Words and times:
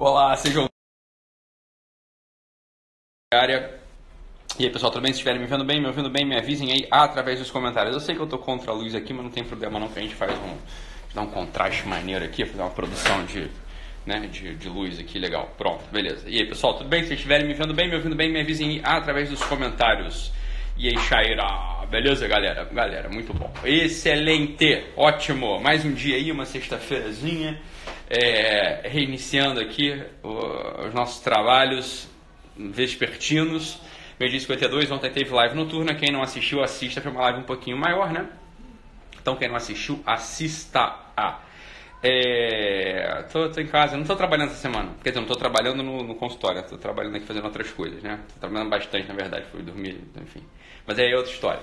Olá, 0.00 0.36
sejam. 0.36 0.68
Área. 3.34 3.80
E 4.56 4.64
aí, 4.64 4.70
pessoal, 4.70 4.92
tudo 4.92 5.02
bem? 5.02 5.12
Se 5.12 5.16
estiverem 5.16 5.40
me 5.40 5.46
vendo 5.48 5.64
bem, 5.64 5.80
me 5.80 5.88
ouvindo 5.88 6.08
bem, 6.08 6.24
me 6.24 6.38
avisem 6.38 6.70
aí 6.70 6.86
através 6.88 7.40
dos 7.40 7.50
comentários. 7.50 7.94
Eu 7.94 8.00
sei 8.00 8.14
que 8.14 8.22
eu 8.22 8.28
tô 8.28 8.38
contra 8.38 8.70
a 8.70 8.74
luz 8.74 8.94
aqui, 8.94 9.12
mas 9.12 9.24
não 9.24 9.30
tem 9.32 9.42
problema 9.42 9.80
não, 9.80 9.88
que 9.88 9.98
a 9.98 10.02
gente 10.02 10.14
faz 10.14 10.30
um. 10.38 10.56
dar 11.12 11.22
um 11.22 11.26
contraste 11.26 11.84
maneiro 11.88 12.24
aqui, 12.24 12.46
fazer 12.46 12.62
uma 12.62 12.70
produção 12.70 13.24
de, 13.24 13.50
né, 14.06 14.20
de, 14.28 14.54
de 14.54 14.68
luz 14.68 15.00
aqui, 15.00 15.18
legal. 15.18 15.52
Pronto, 15.58 15.82
beleza. 15.90 16.30
E 16.30 16.38
aí, 16.38 16.46
pessoal, 16.46 16.74
tudo 16.74 16.88
bem? 16.88 17.02
Se 17.02 17.14
estiverem 17.14 17.48
me 17.48 17.54
vendo 17.54 17.74
bem, 17.74 17.88
me 17.88 17.96
ouvindo 17.96 18.14
bem, 18.14 18.32
me 18.32 18.40
avisem 18.40 18.68
aí 18.68 18.82
através 18.84 19.28
dos 19.28 19.42
comentários. 19.42 20.30
E 20.76 20.86
aí, 20.86 20.96
Shaira, 20.96 21.84
beleza, 21.90 22.28
galera? 22.28 22.62
Galera, 22.66 23.08
muito 23.08 23.34
bom. 23.34 23.52
Excelente, 23.64 24.92
ótimo. 24.96 25.58
Mais 25.60 25.84
um 25.84 25.92
dia 25.92 26.14
aí, 26.14 26.30
uma 26.30 26.44
sexta-feirazinha. 26.44 27.60
É, 28.10 28.88
reiniciando 28.88 29.60
aqui 29.60 30.02
os 30.22 30.94
nossos 30.94 31.20
trabalhos 31.20 32.08
vespertinos. 32.56 33.78
Meio 34.18 34.30
dia 34.30 34.40
52, 34.40 34.90
ontem 34.90 35.10
teve 35.10 35.30
live 35.32 35.54
noturna. 35.54 35.94
Quem 35.94 36.10
não 36.10 36.22
assistiu, 36.22 36.62
assista, 36.62 37.00
foi 37.00 37.12
uma 37.12 37.20
live 37.22 37.40
um 37.40 37.44
pouquinho 37.44 37.76
maior, 37.76 38.12
né? 38.12 38.28
Então, 39.20 39.36
quem 39.36 39.48
não 39.48 39.56
assistiu, 39.56 40.02
assista 40.06 40.80
a. 41.16 41.40
É, 42.02 43.24
tô, 43.32 43.48
tô, 43.50 43.60
em 43.60 43.66
casa, 43.66 43.96
não 43.96 44.04
tô 44.04 44.16
trabalhando 44.16 44.50
essa 44.50 44.60
semana. 44.60 44.92
Quer 45.02 45.10
dizer, 45.10 45.20
não 45.20 45.26
tô 45.26 45.34
trabalhando 45.34 45.82
no, 45.82 46.02
no 46.02 46.14
consultório, 46.14 46.62
tô 46.62 46.78
trabalhando 46.78 47.16
aqui 47.16 47.26
fazendo 47.26 47.44
outras 47.44 47.70
coisas, 47.70 48.02
né? 48.02 48.20
Tô 48.34 48.40
trabalhando 48.40 48.70
bastante, 48.70 49.06
na 49.06 49.14
verdade, 49.14 49.44
fui 49.50 49.62
dormir, 49.62 50.00
enfim. 50.22 50.42
Mas 50.86 50.98
aí 50.98 51.12
é 51.12 51.16
outra 51.16 51.32
história. 51.32 51.60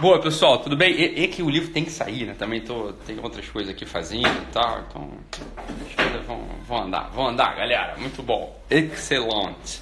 Boa, 0.00 0.20
pessoal, 0.20 0.58
tudo 0.58 0.76
bem? 0.76 0.92
E, 0.92 1.24
e, 1.24 1.28
que 1.28 1.42
o 1.42 1.50
livro 1.50 1.70
tem 1.70 1.84
que 1.84 1.90
sair, 1.90 2.26
né? 2.26 2.34
Também 2.36 2.60
tô, 2.60 2.92
tem 3.06 3.18
outras 3.20 3.48
coisas 3.48 3.72
aqui 3.72 3.86
fazendo 3.86 4.26
e 4.26 4.52
tal, 4.52 4.80
então 4.88 5.10
as 5.86 5.94
coisas 5.94 6.26
vão, 6.26 6.44
vão 6.66 6.84
andar, 6.84 7.10
vão 7.10 7.28
andar, 7.28 7.54
galera. 7.54 7.96
Muito 7.98 8.22
bom. 8.22 8.58
Excelente. 8.68 9.80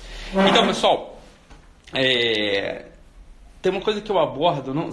Então, 0.48 0.66
pessoal, 0.66 1.18
é, 1.94 2.86
tem 3.62 3.72
uma 3.72 3.80
coisa 3.80 4.00
que 4.00 4.10
eu 4.10 4.18
abordo, 4.18 4.74
não, 4.74 4.90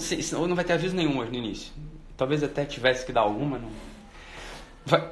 não 0.48 0.56
vai 0.56 0.64
ter 0.64 0.74
aviso 0.74 0.96
nenhum 0.96 1.18
hoje 1.20 1.32
no 1.32 1.38
início. 1.38 1.74
Talvez 2.16 2.44
até 2.44 2.64
tivesse 2.64 3.06
que 3.06 3.12
dar 3.12 3.22
alguma, 3.22 3.60
não. 3.60 3.72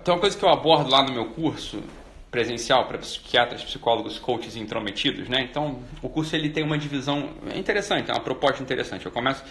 Tem 0.03 0.13
uma 0.13 0.19
coisa 0.19 0.37
que 0.37 0.45
eu 0.45 0.49
abordo 0.49 0.89
lá 0.89 1.03
no 1.03 1.11
meu 1.11 1.25
curso 1.31 1.83
presencial 2.31 2.85
para 2.85 2.97
psiquiatras, 2.97 3.63
psicólogos, 3.63 4.19
coaches 4.19 4.55
intrometidos, 4.55 5.29
né? 5.29 5.41
Então, 5.41 5.79
o 6.01 6.09
curso 6.09 6.35
ele 6.35 6.49
tem 6.49 6.63
uma 6.63 6.77
divisão 6.77 7.29
interessante, 7.55 8.11
é 8.11 8.13
uma 8.13 8.19
proposta 8.19 8.61
interessante. 8.61 9.05
Eu 9.05 9.11
começo 9.11 9.43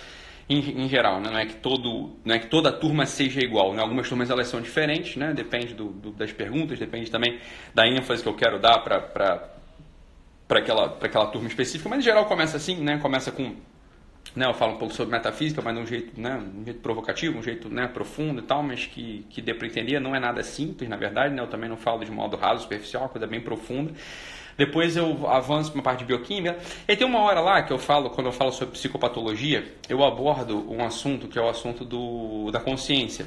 em, 0.49 0.85
em, 0.85 0.89
geral, 0.89 1.21
né? 1.21 1.31
não 1.31 1.39
é 1.39 1.47
que 1.47 1.57
todo, 1.57 2.17
não 2.25 2.35
é 2.35 2.39
que 2.39 2.49
toda 2.49 2.71
turma 2.71 3.07
seja 3.07 3.41
igual, 3.41 3.73
né? 3.73 3.81
Algumas 3.81 4.09
turmas 4.09 4.29
elas 4.29 4.47
são 4.49 4.61
diferentes, 4.61 5.17
né? 5.17 5.33
Depende 5.33 5.73
do, 5.73 5.87
do, 5.87 6.11
das 6.11 6.33
perguntas, 6.33 6.79
depende 6.79 7.11
também 7.11 7.41
da 7.75 7.87
ênfase 7.87 8.23
que 8.23 8.29
eu 8.29 8.35
quero 8.35 8.59
dar 8.59 8.81
para 8.81 9.49
aquela, 10.51 10.99
aquela 11.01 11.27
turma 11.27 11.49
específica, 11.49 11.89
mas 11.89 12.01
em 12.01 12.03
geral 12.03 12.27
começa 12.27 12.57
assim, 12.57 12.77
né? 12.83 12.99
Começa 12.99 13.33
com. 13.33 13.55
Né, 14.35 14.47
eu 14.47 14.55
falo 14.55 14.73
um 14.73 14.79
pouco 14.79 14.93
sobre 14.93 15.15
metafísica, 15.15 15.63
mas 15.63 15.77
de 15.77 15.81
um 15.81 15.87
jeito, 15.87 16.21
né, 16.21 16.37
um 16.37 16.65
jeito 16.65 16.81
provocativo, 16.81 17.39
um 17.39 17.43
jeito 17.43 17.69
né, 17.69 17.87
profundo 17.87 18.41
e 18.41 18.43
tal, 18.43 18.65
mas 18.65 18.85
que, 18.85 19.25
que 19.31 19.41
dê 19.41 19.55
para 19.55 19.67
entender. 19.67 20.01
Não 20.01 20.17
é 20.17 20.19
nada 20.19 20.43
simples, 20.43 20.89
na 20.89 20.97
verdade, 20.97 21.33
né, 21.33 21.41
eu 21.41 21.47
também 21.47 21.69
não 21.69 21.77
falo 21.77 22.05
de 22.05 22.11
modo 22.11 22.37
raso, 22.37 22.63
superficial, 22.63 23.05
uma 23.05 23.09
coisa 23.11 23.29
bem 23.29 23.41
profunda. 23.41 23.93
Depois 24.57 24.97
eu 24.97 25.29
avanço 25.29 25.71
para 25.71 25.79
uma 25.79 25.85
parte 25.85 26.01
de 26.01 26.05
bioquímica. 26.07 26.59
E 26.87 26.97
tem 26.97 27.07
uma 27.07 27.21
hora 27.21 27.41
lá 27.41 27.63
que 27.63 27.73
eu 27.73 27.79
falo, 27.79 28.11
quando 28.11 28.27
eu 28.27 28.33
falo 28.33 28.53
sobre 28.53 28.75
psicopatologia, 28.75 29.75
eu 29.89 30.05
abordo 30.05 30.71
um 30.71 30.85
assunto 30.85 31.29
que 31.29 31.39
é 31.39 31.43
o 31.43 31.49
assunto 31.49 31.85
do, 31.85 32.51
da 32.51 32.61
consciência. 32.61 33.27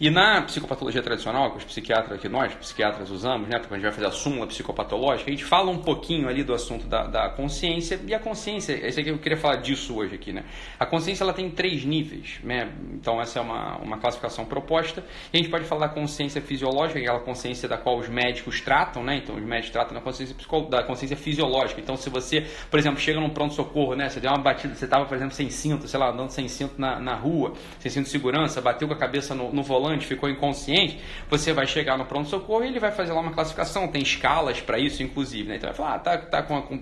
E 0.00 0.10
na 0.10 0.42
psicopatologia 0.42 1.02
tradicional, 1.02 1.52
que 1.52 1.58
os 1.58 1.64
psiquiatras, 1.64 2.20
que 2.20 2.28
nós 2.28 2.52
psiquiatras 2.54 3.10
usamos, 3.10 3.48
né, 3.48 3.58
porque 3.58 3.74
a 3.74 3.76
gente 3.76 3.84
vai 3.84 3.92
fazer 3.92 4.06
a 4.06 4.10
súmula 4.10 4.46
psicopatológica, 4.46 5.30
a 5.30 5.32
gente 5.32 5.44
fala 5.44 5.70
um 5.70 5.78
pouquinho 5.78 6.28
ali 6.28 6.42
do 6.42 6.52
assunto 6.52 6.86
da, 6.86 7.06
da 7.06 7.30
consciência, 7.30 8.00
e 8.06 8.12
a 8.12 8.18
consciência, 8.18 8.72
esse 8.86 9.00
aqui 9.00 9.10
eu 9.10 9.18
queria 9.18 9.38
falar 9.38 9.56
disso 9.56 9.96
hoje 9.96 10.14
aqui, 10.16 10.32
né? 10.32 10.44
A 10.78 10.84
consciência 10.84 11.22
ela 11.22 11.32
tem 11.32 11.50
três 11.50 11.84
níveis, 11.84 12.40
né? 12.42 12.72
Então 12.92 13.20
essa 13.20 13.38
é 13.38 13.42
uma, 13.42 13.78
uma 13.78 13.98
classificação 13.98 14.44
proposta, 14.44 15.04
e 15.32 15.36
a 15.36 15.40
gente 15.40 15.50
pode 15.50 15.64
falar 15.64 15.86
da 15.86 15.94
consciência 15.94 16.40
fisiológica, 16.40 16.98
aquela 16.98 17.20
consciência 17.20 17.68
da 17.68 17.78
qual 17.78 17.98
os 17.98 18.08
médicos 18.08 18.60
tratam, 18.60 19.04
né? 19.04 19.16
Então 19.16 19.36
os 19.36 19.42
médicos 19.42 19.70
tratam 19.70 19.94
da 19.94 20.00
consciência, 20.00 20.34
da 20.68 20.82
consciência 20.82 21.16
fisiológica. 21.16 21.80
Então 21.80 21.96
se 21.96 22.10
você, 22.10 22.46
por 22.70 22.78
exemplo, 22.78 22.98
chega 22.98 23.20
num 23.20 23.30
pronto-socorro, 23.30 23.94
né? 23.94 24.08
Você 24.08 24.20
deu 24.20 24.30
uma 24.30 24.42
batida, 24.42 24.74
você 24.74 24.84
estava, 24.84 25.04
por 25.04 25.16
exemplo, 25.16 25.34
sem 25.34 25.50
cinto, 25.50 25.86
sei 25.86 26.00
lá, 26.00 26.10
andando 26.10 26.30
sem 26.30 26.48
cinto 26.48 26.74
na, 26.78 26.98
na 26.98 27.14
rua, 27.14 27.52
sem 27.78 27.90
cinto 27.90 28.04
de 28.04 28.10
segurança, 28.10 28.60
bateu 28.60 28.88
com 28.88 28.94
a 28.94 28.98
cabeça 28.98 29.34
no, 29.34 29.52
no 29.52 29.62
volante, 29.62 29.83
ficou 30.00 30.28
inconsciente, 30.28 30.98
você 31.30 31.52
vai 31.52 31.66
chegar 31.66 31.96
no 31.96 32.04
pronto-socorro 32.04 32.64
e 32.64 32.68
ele 32.68 32.80
vai 32.80 32.92
fazer 32.92 33.12
lá 33.12 33.20
uma 33.20 33.32
classificação, 33.32 33.88
tem 33.88 34.02
escalas 34.02 34.60
para 34.60 34.78
isso, 34.78 35.02
inclusive. 35.02 35.48
Né? 35.48 35.56
Então 35.56 35.68
vai 35.68 35.76
falar, 35.76 35.94
ah, 35.94 35.98
tá, 35.98 36.18
tá 36.18 36.42
com, 36.42 36.56
a, 36.56 36.62
com 36.62 36.80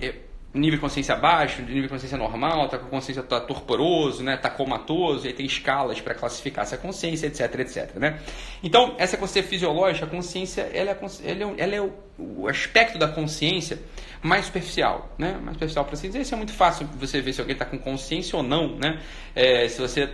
eh, 0.00 0.14
nível 0.54 0.76
de 0.76 0.80
consciência 0.80 1.16
baixo, 1.16 1.62
nível 1.62 1.82
de 1.82 1.88
consciência 1.88 2.18
normal, 2.18 2.68
tá 2.68 2.78
com 2.78 2.86
consciência 2.86 3.22
tá 3.22 3.40
torporoso, 3.40 4.22
né, 4.22 4.36
tá 4.36 4.50
comatoso, 4.50 5.26
aí 5.26 5.32
tem 5.32 5.46
escalas 5.46 6.00
para 6.00 6.14
classificar 6.14 6.64
essa 6.64 6.76
consciência, 6.76 7.26
etc, 7.26 7.60
etc, 7.60 7.96
né? 7.96 8.20
Então, 8.62 8.94
essa 8.98 9.16
consciência 9.16 9.48
fisiológica, 9.48 10.04
a 10.04 10.08
consciência, 10.08 10.62
ela 10.74 10.90
é, 10.90 10.98
ela 11.24 11.42
é, 11.42 11.62
ela 11.62 11.74
é 11.74 11.80
o, 11.80 11.92
o, 12.18 12.48
aspecto 12.48 12.98
da 12.98 13.08
consciência 13.08 13.78
mais 14.22 14.44
superficial, 14.44 15.10
né? 15.18 15.32
Mais 15.42 15.54
superficial 15.54 15.84
para 15.84 15.94
assim 15.94 16.08
dizer, 16.08 16.20
isso 16.20 16.34
é 16.34 16.36
muito 16.36 16.52
fácil 16.52 16.86
você 16.98 17.20
ver 17.20 17.32
se 17.32 17.40
alguém 17.40 17.54
está 17.54 17.64
com 17.64 17.78
consciência 17.78 18.36
ou 18.36 18.42
não, 18.42 18.76
né? 18.76 19.00
É, 19.34 19.66
se 19.68 19.80
você 19.80 20.08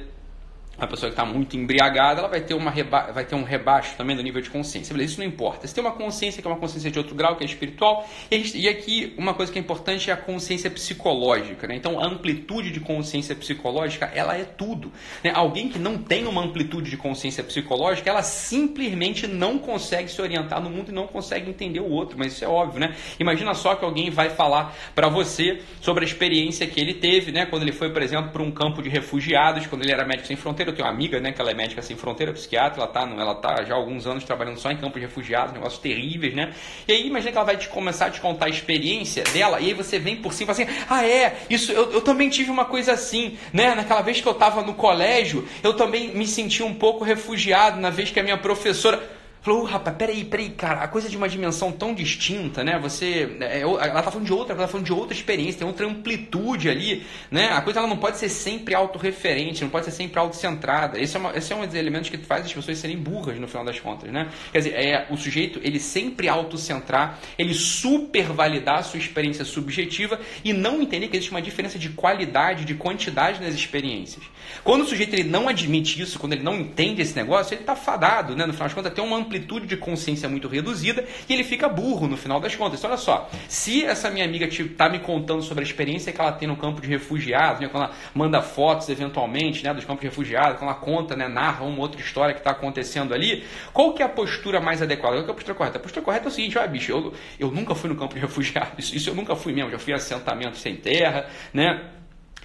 a 0.79 0.87
pessoa 0.87 1.11
que 1.11 1.21
está 1.21 1.25
muito 1.25 1.57
embriagada, 1.57 2.21
ela 2.21 2.29
vai 2.29 2.41
ter, 2.41 2.55
uma 2.55 2.71
reba 2.71 3.11
vai 3.13 3.25
ter 3.25 3.35
um 3.35 3.43
rebaixo 3.43 3.97
também 3.97 4.17
do 4.17 4.23
nível 4.23 4.41
de 4.41 4.49
consciência. 4.49 4.95
Beleza, 4.95 5.13
isso 5.13 5.21
não 5.21 5.27
importa. 5.27 5.67
Você 5.67 5.75
tem 5.75 5.83
uma 5.83 5.93
consciência 5.93 6.41
que 6.41 6.47
é 6.47 6.51
uma 6.51 6.59
consciência 6.59 6.91
de 6.91 6.99
outro 6.99 7.15
grau, 7.15 7.37
que 7.37 7.43
é 7.43 7.47
espiritual, 7.47 8.09
e, 8.31 8.39
gente, 8.39 8.59
e 8.59 8.69
aqui 8.69 9.15
uma 9.19 9.35
coisa 9.35 9.51
que 9.51 9.59
é 9.59 9.61
importante 9.61 10.11
é 10.11 10.13
a 10.13 10.17
consciência 10.17 10.71
psicológica. 10.71 11.67
Né? 11.67 11.77
Então, 11.77 11.99
a 11.99 12.07
amplitude 12.07 12.71
de 12.71 12.81
consciência 12.81 13.35
psicológica, 13.35 14.11
ela 14.15 14.37
é 14.37 14.45
tudo. 14.45 14.93
Né? 15.25 15.33
Alguém 15.35 15.69
que 15.69 15.79
não 15.79 15.99
tem 15.99 16.27
uma 16.27 16.43
amplitude 16.43 16.91
de 16.91 16.97
consciência 16.97 17.43
psicológica, 17.43 18.09
ela 18.09 18.23
simplesmente 18.23 19.27
não 19.27 19.59
consegue 19.59 20.09
se 20.09 20.23
orientar 20.23 20.63
no 20.63 20.71
mundo 20.71 20.91
e 20.91 20.95
não 20.95 21.07
consegue 21.07 21.51
entender 21.51 21.81
o 21.81 21.91
outro, 21.91 22.17
mas 22.17 22.33
isso 22.33 22.45
é 22.45 22.49
óbvio, 22.49 22.81
né? 22.81 22.95
Imagina 23.19 23.55
só 23.55 23.75
que 23.75 23.85
alguém 23.85 24.11
vai 24.11 24.31
falar 24.31 24.77
para 24.95 25.09
você 25.09 25.61
sobre 25.81 26.05
a 26.05 26.07
experiência 26.07 26.67
que 26.67 26.81
ele 26.81 26.95
teve, 26.95 27.33
né? 27.33 27.47
Quando 27.47 27.63
ele 27.63 27.73
foi, 27.73 27.91
por 27.93 28.03
exemplo, 28.03 28.31
para 28.31 28.43
um 28.43 28.51
campo 28.51 28.83
de 28.83 28.89
refugiados, 28.89 29.67
quando 29.67 29.83
ele 29.83 29.93
era 29.93 30.07
médico 30.07 30.27
sem 30.27 30.37
fronteira, 30.69 30.71
eu 30.71 30.75
tenho 30.75 30.87
uma 30.87 30.93
amiga, 30.93 31.21
né, 31.21 31.33
que 31.33 31.41
ela 31.41 31.51
é 31.51 31.55
médica 31.55 31.83
sem 31.83 31.97
fronteira, 31.97 32.33
psiquiatra, 32.33 32.83
ela 32.83 32.87
tá, 32.87 33.03
ela 33.03 33.35
tá 33.35 33.65
já 33.65 33.75
há 33.75 33.77
alguns 33.77 34.07
anos 34.07 34.25
trabalhando 34.25 34.59
só 34.59 34.71
em 34.71 34.77
campos 34.77 35.01
de 35.01 35.07
refugiados, 35.07 35.53
negócios 35.53 35.81
terríveis, 35.81 36.35
né? 36.35 36.53
E 36.87 36.93
aí 36.93 37.07
imagina 37.07 37.33
que 37.33 37.39
ela 37.39 37.47
vai 37.47 37.57
te 37.57 37.69
começar 37.69 38.07
a 38.07 38.11
te 38.11 38.21
contar 38.21 38.47
a 38.47 38.49
experiência 38.49 39.25
dela, 39.25 39.61
e 39.61 39.67
aí 39.67 39.75
você 39.75 39.99
vem 39.99 40.17
por 40.17 40.33
cima 40.33 40.53
assim, 40.53 40.67
ah 40.89 41.05
é, 41.07 41.39
isso 41.49 41.73
eu, 41.73 41.93
eu 41.93 42.01
também 42.01 42.29
tive 42.29 42.51
uma 42.51 42.65
coisa 42.65 42.93
assim, 42.93 43.39
né? 43.53 43.75
Naquela 43.75 44.03
vez 44.03 44.21
que 44.21 44.29
eu 44.29 44.33
estava 44.33 44.63
no 44.63 44.75
colégio, 44.75 45.47
eu 45.63 45.75
também 45.75 46.09
me 46.15 46.27
senti 46.27 46.63
um 46.63 46.75
pouco 46.75 47.05
refugiado 47.05 47.81
na 47.81 47.91
vez 47.91 48.11
que 48.11 48.21
a 48.21 48.23
minha 48.23 48.39
professora 48.39 49.18
Falou, 49.41 49.65
rapaz, 49.65 49.97
peraí, 49.97 50.25
peraí, 50.25 50.51
cara, 50.51 50.81
a 50.81 50.89
coisa 50.89 51.07
é 51.07 51.11
de 51.11 51.17
uma 51.17 51.29
dimensão 51.29 51.71
tão 51.71 51.95
distinta, 51.95 52.65
né? 52.65 52.79
Você. 52.81 53.37
É, 53.41 53.61
ela 53.61 54.03
tá 54.03 54.11
falando 54.11 54.27
de 54.27 54.33
outra, 54.33 54.53
ela 54.53 54.63
tá 54.63 54.69
falando 54.69 54.87
de 54.87 54.93
outra 54.93 55.15
experiência, 55.15 55.59
tem 55.59 55.67
outra 55.67 55.87
amplitude 55.87 56.69
ali, 56.69 57.07
né? 57.31 57.51
A 57.53 57.61
coisa 57.61 57.79
ela 57.79 57.89
não 57.89 57.97
pode 57.97 58.19
ser 58.19 58.29
sempre 58.29 58.75
autorreferente, 58.75 59.63
não 59.63 59.71
pode 59.71 59.85
ser 59.85 59.93
sempre 59.93 60.19
autocentrada. 60.19 61.01
Esse 61.01 61.17
é, 61.17 61.21
esse 61.37 61.53
é 61.53 61.57
um 61.57 61.65
dos 61.65 61.75
elementos 61.75 62.11
que 62.11 62.19
faz 62.19 62.45
as 62.45 62.53
pessoas 62.53 62.79
serem 62.79 62.97
burras 62.97 63.39
no 63.39 63.47
final 63.47 63.65
das 63.65 63.79
contas, 63.79 64.11
né? 64.11 64.29
Quer 64.51 64.59
dizer, 64.59 64.75
é 64.75 65.07
o 65.09 65.17
sujeito 65.17 65.61
ele 65.63 65.79
sempre 65.79 66.29
autocentrar, 66.29 67.19
ele 67.39 67.55
supervalidar 67.55 68.79
a 68.79 68.83
sua 68.83 68.99
experiência 68.99 69.45
subjetiva 69.45 70.19
e 70.45 70.53
não 70.53 70.83
entender 70.83 71.09
que 71.09 71.17
existe 71.17 71.31
uma 71.31 71.43
diferença 71.43 71.79
de 71.79 71.91
qualidade, 71.91 72.65
de 72.65 72.75
quantidade 72.75 73.41
nas 73.41 73.55
experiências. 73.55 74.25
Quando 74.65 74.83
o 74.83 74.87
sujeito 74.87 75.15
ele 75.15 75.29
não 75.29 75.49
admite 75.49 76.01
isso, 76.01 76.19
quando 76.19 76.33
ele 76.33 76.43
não 76.43 76.57
entende 76.57 77.03
esse 77.03 77.15
negócio, 77.15 77.55
ele 77.55 77.65
tá 77.65 77.77
fadado, 77.77 78.35
né? 78.35 78.47
No 78.47 78.53
final 78.53 78.67
das 78.67 78.75
contas, 78.75 78.93
tem 78.93 79.05
uma 79.05 79.28
amplitude 79.29 79.67
de 79.67 79.77
consciência 79.77 80.29
muito 80.29 80.49
reduzida 80.49 81.05
e 81.29 81.33
ele 81.33 81.45
fica 81.45 81.69
burro 81.69 82.09
no 82.09 82.17
final 82.17 82.41
das 82.41 82.57
contas. 82.57 82.79
Então, 82.79 82.91
olha 82.91 82.99
só, 82.99 83.31
se 83.47 83.85
essa 83.85 84.11
minha 84.11 84.25
amiga 84.25 84.47
está 84.47 84.89
me 84.89 84.99
contando 84.99 85.43
sobre 85.43 85.63
a 85.63 85.67
experiência 85.67 86.13
que 86.13 86.21
ela 86.21 86.33
tem 86.33 86.49
no 86.49 86.57
campo 86.57 86.81
de 86.81 86.89
refugiados, 86.89 87.61
né, 87.61 87.69
quando 87.69 87.85
ela 87.85 87.95
manda 88.15 88.41
fotos 88.41 88.89
eventualmente 88.89 89.63
né, 89.63 89.73
dos 89.75 89.85
campos 89.85 90.01
de 90.01 90.07
refugiados, 90.09 90.59
quando 90.59 90.71
ela 90.71 90.81
conta, 90.81 91.15
né, 91.15 91.29
narra 91.29 91.65
uma 91.65 91.81
outra 91.81 92.01
história 92.01 92.35
que 92.35 92.41
está 92.41 92.51
acontecendo 92.51 93.13
ali, 93.13 93.45
qual 93.73 93.93
que 93.93 94.03
é 94.03 94.07
a 94.07 94.09
postura 94.09 94.61
mais 94.61 94.81
adequada? 94.81 95.17
Qual 95.17 95.25
que 95.25 95.31
é 95.31 95.33
a 95.33 95.35
postura 95.35 95.55
correta? 95.55 95.79
A 95.79 95.81
postura 95.81 96.05
correta 96.05 96.25
é 96.27 96.29
o 96.29 96.33
seguinte, 96.33 96.59
olha 96.59 96.67
bicho, 96.67 96.91
eu, 96.91 97.13
eu 97.39 97.51
nunca 97.51 97.75
fui 97.75 97.91
no 97.91 97.97
campo 97.97 98.15
de 98.15 98.21
refugiados, 98.21 98.73
isso, 98.79 98.97
isso 98.97 99.11
eu 99.11 99.15
nunca 99.15 99.37
fui 99.37 99.53
mesmo, 99.53 99.71
já 99.71 99.79
fui 99.79 99.93
em 99.93 99.97
assentamentos 99.97 100.61
sem 100.61 100.77
terra, 100.77 101.27
né? 101.53 101.98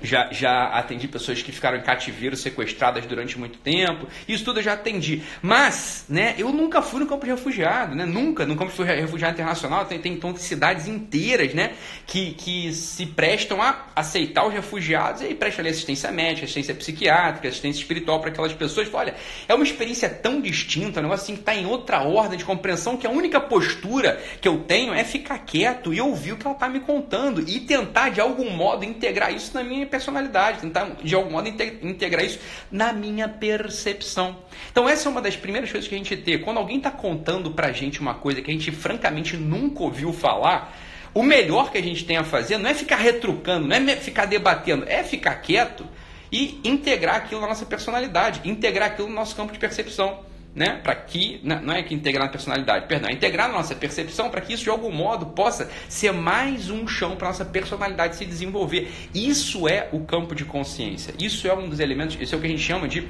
Já, 0.03 0.27
já 0.31 0.65
atendi 0.65 1.07
pessoas 1.07 1.41
que 1.41 1.51
ficaram 1.51 1.77
em 1.77 1.81
cativeiro 1.81 2.35
sequestradas 2.35 3.05
durante 3.05 3.39
muito 3.39 3.57
tempo. 3.57 4.07
Isso 4.27 4.44
tudo 4.44 4.59
eu 4.59 4.63
já 4.63 4.73
atendi. 4.73 5.23
Mas, 5.41 6.05
né, 6.09 6.35
eu 6.38 6.51
nunca 6.51 6.81
fui 6.81 7.00
no 7.00 7.07
campo 7.07 7.23
de 7.25 7.31
refugiado, 7.31 7.95
né? 7.95 8.05
Nunca. 8.05 8.45
No 8.45 8.55
campo 8.57 8.71
de 8.71 8.83
refugiado 8.83 9.33
internacional 9.33 9.85
tem, 9.85 9.97
tem 10.00 10.13
então, 10.13 10.35
cidades 10.35 10.88
inteiras, 10.88 11.53
né? 11.53 11.71
Que, 12.05 12.33
que 12.33 12.73
se 12.73 13.05
prestam 13.05 13.61
a 13.61 13.85
aceitar 13.95 14.45
os 14.45 14.53
refugiados 14.53 15.21
e 15.21 15.25
aí 15.25 15.35
prestam 15.35 15.63
ali 15.63 15.69
assistência 15.69 16.11
médica, 16.11 16.44
assistência 16.44 16.75
psiquiátrica, 16.75 17.47
assistência 17.47 17.79
espiritual 17.79 18.19
para 18.19 18.29
aquelas 18.29 18.53
pessoas. 18.53 18.94
Olha, 18.94 19.15
é 19.47 19.53
uma 19.53 19.63
experiência 19.63 20.09
tão 20.09 20.41
distinta, 20.41 20.99
um 20.99 21.03
negócio 21.03 21.23
assim 21.23 21.33
que 21.35 21.41
está 21.41 21.56
em 21.56 21.65
outra 21.65 22.01
ordem 22.01 22.38
de 22.38 22.44
compreensão 22.44 22.97
que 22.97 23.07
a 23.07 23.09
única 23.09 23.39
postura 23.39 24.21
que 24.41 24.47
eu 24.47 24.59
tenho 24.59 24.94
é 24.94 25.03
ficar 25.03 25.39
quieto 25.39 25.94
e 25.94 26.01
ouvir 26.01 26.33
o 26.33 26.38
que 26.38 26.45
ela 26.45 26.56
está 26.56 26.67
me 26.67 26.81
contando 26.81 27.41
e 27.47 27.61
tentar 27.61 28.09
de 28.09 28.19
algum 28.19 28.49
modo 28.49 28.83
integrar 28.83 29.33
isso 29.33 29.53
na 29.53 29.63
minha 29.63 29.83
personalidade, 29.94 30.62
tentar 30.62 30.90
de 31.04 31.13
algum 31.13 31.30
modo 31.30 31.48
integrar 31.48 32.25
isso 32.25 32.40
na 32.72 32.92
minha 32.92 33.30
percepção. 33.30 34.38
Então 34.72 34.90
essa 34.90 35.07
é 35.07 35.12
uma 35.12 35.22
das 35.22 35.36
primeiras 35.36 35.72
coisas 35.72 35.88
que 35.88 35.94
a 35.94 35.98
gente 36.00 36.18
tem. 36.18 36.40
Quando 36.40 36.57
alguém 36.57 36.78
está 36.78 36.90
contando 36.90 37.51
pra 37.51 37.72
gente 37.72 38.01
uma 38.01 38.16
coisa 38.16 38.42
que 38.42 38.50
a 38.50 38.54
gente 38.54 38.72
francamente 38.72 39.38
nunca 39.38 39.84
ouviu 39.84 40.12
falar, 40.12 40.75
o 41.13 41.22
melhor 41.22 41.72
que 41.72 41.78
a 41.78 41.84
gente 41.84 42.06
tem 42.06 42.18
a 42.18 42.24
fazer 42.24 42.57
não 42.57 42.72
é 42.72 42.74
ficar 42.74 42.95
retrucando, 42.95 43.68
não 43.68 43.75
é 43.75 43.95
ficar 43.95 44.25
debatendo, 44.25 44.84
é 44.88 45.04
ficar 45.04 45.36
quieto 45.36 45.86
e 46.31 46.60
integrar 46.63 47.18
aquilo 47.18 47.42
na 47.42 47.48
nossa 47.48 47.68
personalidade, 47.68 48.42
integrar 48.50 48.90
aquilo 48.90 49.07
no 49.07 49.13
nosso 49.13 49.36
campo 49.36 49.54
de 49.54 49.60
percepção 49.60 50.32
né? 50.55 50.79
Para 50.83 50.95
que 50.95 51.39
não 51.44 51.73
é 51.73 51.81
que 51.81 51.94
integrar 51.94 52.25
na 52.25 52.31
personalidade, 52.31 52.85
perdão, 52.88 53.09
é 53.09 53.13
integrar 53.13 53.47
na 53.47 53.55
nossa 53.55 53.73
percepção 53.73 54.29
para 54.29 54.41
que 54.41 54.53
isso 54.53 54.63
de 54.63 54.69
algum 54.69 54.91
modo 54.91 55.27
possa 55.27 55.69
ser 55.89 56.11
mais 56.11 56.69
um 56.69 56.88
chão 56.88 57.15
para 57.15 57.27
nossa 57.27 57.45
personalidade 57.45 58.15
se 58.15 58.25
desenvolver. 58.25 58.91
Isso 59.13 59.67
é 59.67 59.89
o 59.91 60.01
campo 60.01 60.35
de 60.35 60.45
consciência. 60.45 61.13
Isso 61.19 61.47
é 61.47 61.53
um 61.53 61.67
dos 61.67 61.79
elementos, 61.79 62.17
isso 62.19 62.35
é 62.35 62.38
o 62.38 62.41
que 62.41 62.47
a 62.47 62.50
gente 62.50 62.61
chama 62.61 62.88
de 62.88 63.07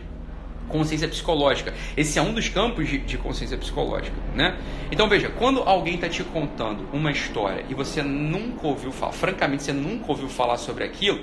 consciência 0.69 1.07
psicológica. 1.07 1.73
Esse 1.95 2.17
é 2.17 2.21
um 2.21 2.33
dos 2.33 2.47
campos 2.47 2.87
de, 2.87 2.97
de 2.99 3.17
consciência 3.17 3.57
psicológica, 3.57 4.15
né? 4.33 4.57
Então 4.89 5.09
veja, 5.09 5.29
quando 5.29 5.61
alguém 5.61 5.95
está 5.95 6.07
te 6.07 6.23
contando 6.23 6.87
uma 6.93 7.11
história 7.11 7.65
e 7.69 7.73
você 7.73 8.01
nunca 8.01 8.65
ouviu 8.65 8.91
falar, 8.91 9.11
francamente 9.11 9.63
você 9.63 9.73
nunca 9.73 10.05
ouviu 10.09 10.29
falar 10.29 10.57
sobre 10.57 10.85
aquilo, 10.85 11.19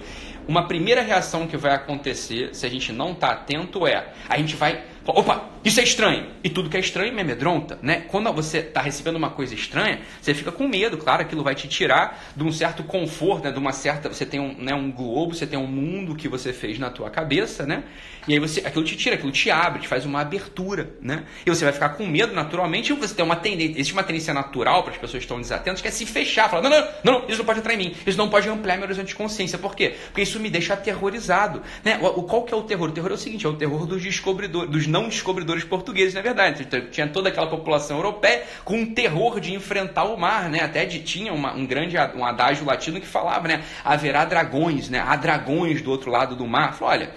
uma 0.47 0.67
primeira 0.67 1.03
reação 1.03 1.47
que 1.47 1.57
vai 1.57 1.75
acontecer 1.75 2.55
se 2.55 2.67
a 2.67 2.69
gente 2.69 2.93
não 2.93 3.13
está 3.13 3.31
atento 3.31 3.87
é 3.87 4.13
a 4.29 4.37
gente 4.37 4.57
vai 4.57 4.83
Opa, 5.07 5.45
isso 5.63 5.79
é 5.79 5.83
estranho. 5.83 6.27
E 6.43 6.49
tudo 6.49 6.71
que 6.71 6.77
é 6.77 6.81
estranho 6.81 7.13
me 7.13 7.21
amedronta, 7.21 7.79
né? 7.83 8.05
Quando 8.09 8.33
você 8.33 8.59
está 8.59 8.81
recebendo 8.81 9.17
uma 9.17 9.31
coisa 9.31 9.55
estranha, 9.55 10.01
você 10.21 10.33
fica 10.33 10.51
com 10.51 10.67
medo, 10.67 10.97
claro, 10.97 11.23
aquilo 11.23 11.43
vai 11.43 11.55
te 11.55 11.69
tirar 11.69 12.33
de 12.35 12.43
um 12.43 12.51
certo 12.51 12.83
conforto, 12.83 13.45
né? 13.45 13.53
De 13.53 13.59
uma 13.59 13.73
certa, 13.73 14.09
você 14.09 14.25
tem 14.25 14.41
um, 14.41 14.55
né, 14.55 14.75
um 14.75 14.91
globo, 14.91 15.35
você 15.35 15.47
tem 15.47 15.59
um 15.59 15.67
mundo 15.67 16.17
que 16.17 16.29
você 16.29 16.53
fez 16.53 16.79
na 16.79 16.89
tua 16.89 17.11
cabeça, 17.11 17.67
né? 17.67 17.85
E 18.29 18.35
aí 18.35 18.39
você, 18.39 18.61
aquilo 18.61 18.85
te 18.85 18.97
tira, 18.97 19.17
aquilo 19.17 19.33
te 19.33 19.51
abre, 19.51 19.83
te 19.83 19.89
faz 19.89 20.05
uma 20.05 20.21
abertura, 20.21 20.95
né? 21.01 21.25
E 21.45 21.51
você 21.51 21.65
vai 21.65 21.73
ficar 21.73 21.91
com 21.91 22.07
medo 22.07 22.35
naturalmente, 22.35 22.93
e 22.93 22.97
você 22.97 23.15
tem 23.15 23.25
uma 23.25 23.37
tendência, 23.37 23.73
existe 23.73 23.93
uma 23.93 24.03
tendência 24.03 24.33
natural 24.33 24.83
para 24.83 24.93
as 24.93 24.99
pessoas 24.99 25.21
que 25.21 25.25
estão 25.25 25.41
desatentas, 25.41 25.81
que 25.83 25.89
é 25.89 25.91
se 25.91 26.07
fechar, 26.07 26.49
falar, 26.49 26.63
não, 26.63 26.71
não, 26.71 26.89
não, 27.05 27.29
isso 27.29 27.39
não 27.39 27.45
pode 27.45 27.59
entrar 27.59 27.75
em 27.75 27.79
mim, 27.79 27.95
isso 28.07 28.17
não 28.17 28.29
pode 28.29 28.49
ampliar 28.49 28.77
meu 28.77 28.85
horizonte 28.85 29.09
de 29.09 29.15
consciência. 29.15 29.59
Por 29.59 29.75
quê? 29.75 29.95
Porque 30.07 30.23
isso 30.23 30.39
me 30.39 30.49
deixa 30.49 30.75
aterrorizado, 30.75 31.63
né? 31.85 31.99
O, 32.01 32.23
qual 32.23 32.45
que 32.45 32.55
é 32.55 32.57
o 32.57 32.63
terror? 32.63 32.89
O 32.89 32.93
terror 32.93 33.11
é 33.11 33.15
o 33.15 33.19
seguinte, 33.19 33.47
é 33.47 33.49
o 33.49 33.55
terror 33.55 33.87
dos 33.87 34.03
descobridores, 34.03 34.71
dos 34.71 34.87
não 34.87 35.09
descobridores 35.09 35.50
portugueses, 35.65 36.15
na 36.15 36.21
verdade. 36.21 36.63
Então, 36.63 36.81
tinha 36.91 37.09
toda 37.09 37.29
aquela 37.29 37.47
população 37.47 37.97
europeia 37.97 38.45
com 38.65 38.79
um 38.79 38.95
terror 38.95 39.41
de 39.41 39.55
enfrentar 39.55 40.05
o 40.05 40.17
mar, 40.17 40.49
né? 40.49 40.63
Até 40.63 40.85
de, 40.85 41.01
tinha 41.01 41.33
uma, 41.33 41.53
um 41.53 41.67
grande 41.67 41.97
um 42.15 42.25
adágio 42.25 42.65
latino 42.65 43.01
que 43.01 43.07
falava, 43.07 43.49
né? 43.49 43.63
Haverá 43.85 44.25
dragões, 44.25 44.89
né? 44.89 45.03
Há 45.07 45.17
dragões 45.17 45.83
do 45.83 45.91
outro 45.91 46.11
lado 46.11 46.37
do 46.37 46.47
mar. 46.47 46.75
Falou, 46.75 46.95
olha, 46.95 47.11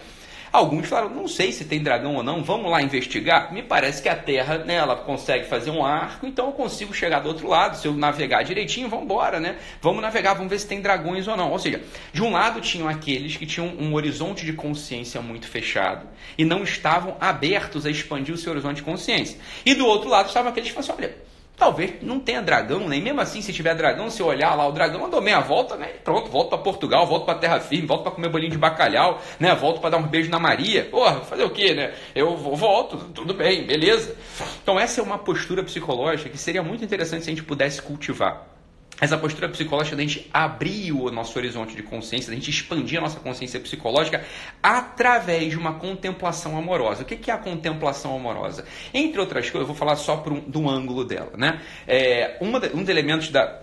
Alguns 0.54 0.88
falaram, 0.88 1.10
não 1.10 1.28
sei 1.28 1.52
se 1.52 1.66
tem 1.66 1.82
dragão 1.82 2.14
ou 2.14 2.22
não, 2.22 2.44
vamos 2.44 2.70
lá 2.70 2.80
investigar. 2.80 3.52
Me 3.52 3.64
parece 3.64 4.04
que 4.04 4.08
a 4.08 4.16
Terra, 4.16 4.60
né, 4.60 4.76
ela 4.76 4.96
consegue 4.96 5.46
fazer 5.46 5.72
um 5.72 5.84
arco, 5.84 6.28
então 6.28 6.46
eu 6.46 6.52
consigo 6.52 6.94
chegar 6.94 7.22
do 7.22 7.28
outro 7.30 7.48
lado. 7.48 7.76
Se 7.76 7.88
eu 7.88 7.94
navegar 7.96 8.44
direitinho, 8.44 8.88
vamos 8.88 9.06
embora, 9.06 9.40
né? 9.40 9.58
Vamos 9.82 10.04
navegar, 10.04 10.36
vamos 10.36 10.52
ver 10.52 10.60
se 10.60 10.68
tem 10.68 10.80
dragões 10.80 11.28
ou 11.28 11.36
não. 11.36 11.52
Ou 11.52 11.58
seja, 11.58 11.82
de 12.14 12.22
um 12.22 12.32
lado 12.32 12.62
tinham 12.62 12.88
aqueles 12.88 13.36
que 13.36 13.48
tinham 13.48 13.68
um 13.80 13.96
horizonte 13.96 14.46
de 14.46 14.54
consciência 14.54 15.20
muito 15.24 15.48
fechado 15.48 16.06
e 16.38 16.46
não 16.46 16.62
estavam 16.62 17.18
abertos 17.20 17.88
a 17.88 17.90
expandir 17.90 18.36
o 18.36 18.38
seu 18.38 18.52
horizonte 18.52 18.76
de 18.76 18.84
consciência. 18.84 19.40
E 19.66 19.74
do 19.74 19.88
outro 19.88 20.08
lado 20.08 20.28
estavam 20.28 20.52
aqueles 20.52 20.70
que 20.70 20.76
falavam 20.76 20.94
assim, 20.94 21.04
olha, 21.04 21.33
Talvez 21.56 22.02
não 22.02 22.20
tenha 22.20 22.42
dragão, 22.42 22.88
nem 22.90 23.02
mesmo 23.02 23.22
assim, 23.22 23.42
se 23.42 23.54
tiver 23.54 23.76
dragão, 23.76 24.10
se 24.10 24.24
olhar 24.24 24.56
lá 24.56 24.68
o 24.68 24.72
dragão, 24.72 25.06
andou 25.06 25.22
meia 25.22 25.40
volta, 25.40 25.76
né? 25.78 25.88
Pronto, 26.04 26.30
volto 26.30 26.50
para 26.50 26.58
Portugal, 26.58 27.06
volto 27.06 27.26
para 27.26 27.38
terra 27.38 27.60
firme, 27.60 27.88
volto 27.88 28.04
para 28.04 28.12
comer 28.12 28.30
bolinho 28.30 28.52
de 28.52 28.58
bacalhau, 28.58 29.22
né? 29.40 29.54
Volto 29.54 29.80
para 29.80 29.92
dar 29.92 29.98
um 29.98 30.08
beijo 30.08 30.30
na 30.32 30.40
Maria. 30.40 30.86
Porra, 30.86 31.22
fazer 31.22 31.44
o 31.44 31.52
quê, 31.52 31.74
né? 31.74 31.94
Eu 32.16 32.36
volto, 32.36 32.98
tudo 33.14 33.34
bem, 33.34 33.66
beleza. 33.66 34.16
Então 34.62 34.80
essa 34.80 35.00
é 35.00 35.04
uma 35.04 35.18
postura 35.18 35.64
psicológica 35.64 36.30
que 36.30 36.38
seria 36.38 36.64
muito 36.64 36.84
interessante 36.84 37.24
se 37.24 37.30
a 37.30 37.34
gente 37.34 37.44
pudesse 37.44 37.82
cultivar 37.82 38.53
essa 39.02 39.18
postura 39.18 39.50
psicológica 39.50 39.96
da 39.96 40.02
gente 40.02 40.30
abrir 40.34 40.92
o 40.92 41.10
nosso 41.12 41.38
horizonte 41.38 41.76
de 41.76 41.84
consciência, 41.84 42.30
da 42.30 42.36
gente 42.36 42.50
expandir 42.50 43.00
a 43.00 43.02
nossa 43.02 43.20
consciência 43.20 43.60
psicológica 43.60 44.24
através 44.62 45.50
de 45.52 45.58
uma 45.58 45.74
contemplação 45.74 46.58
amorosa. 46.58 47.04
O 47.04 47.06
que 47.06 47.30
é 47.30 47.34
a 47.34 47.38
contemplação 47.38 48.16
amorosa? 48.16 48.66
Entre 48.94 49.20
outras 49.20 49.50
coisas, 49.50 49.62
eu 49.62 49.68
vou 49.68 49.76
falar 49.76 49.96
só 49.96 50.24
um, 50.28 50.40
do 50.40 50.70
ângulo 50.70 51.04
dela. 51.04 51.32
Né? 51.38 51.62
É, 51.88 52.38
uma, 52.40 52.60
um 52.74 52.82
dos 52.82 52.90
elementos 52.90 53.30
da, 53.30 53.63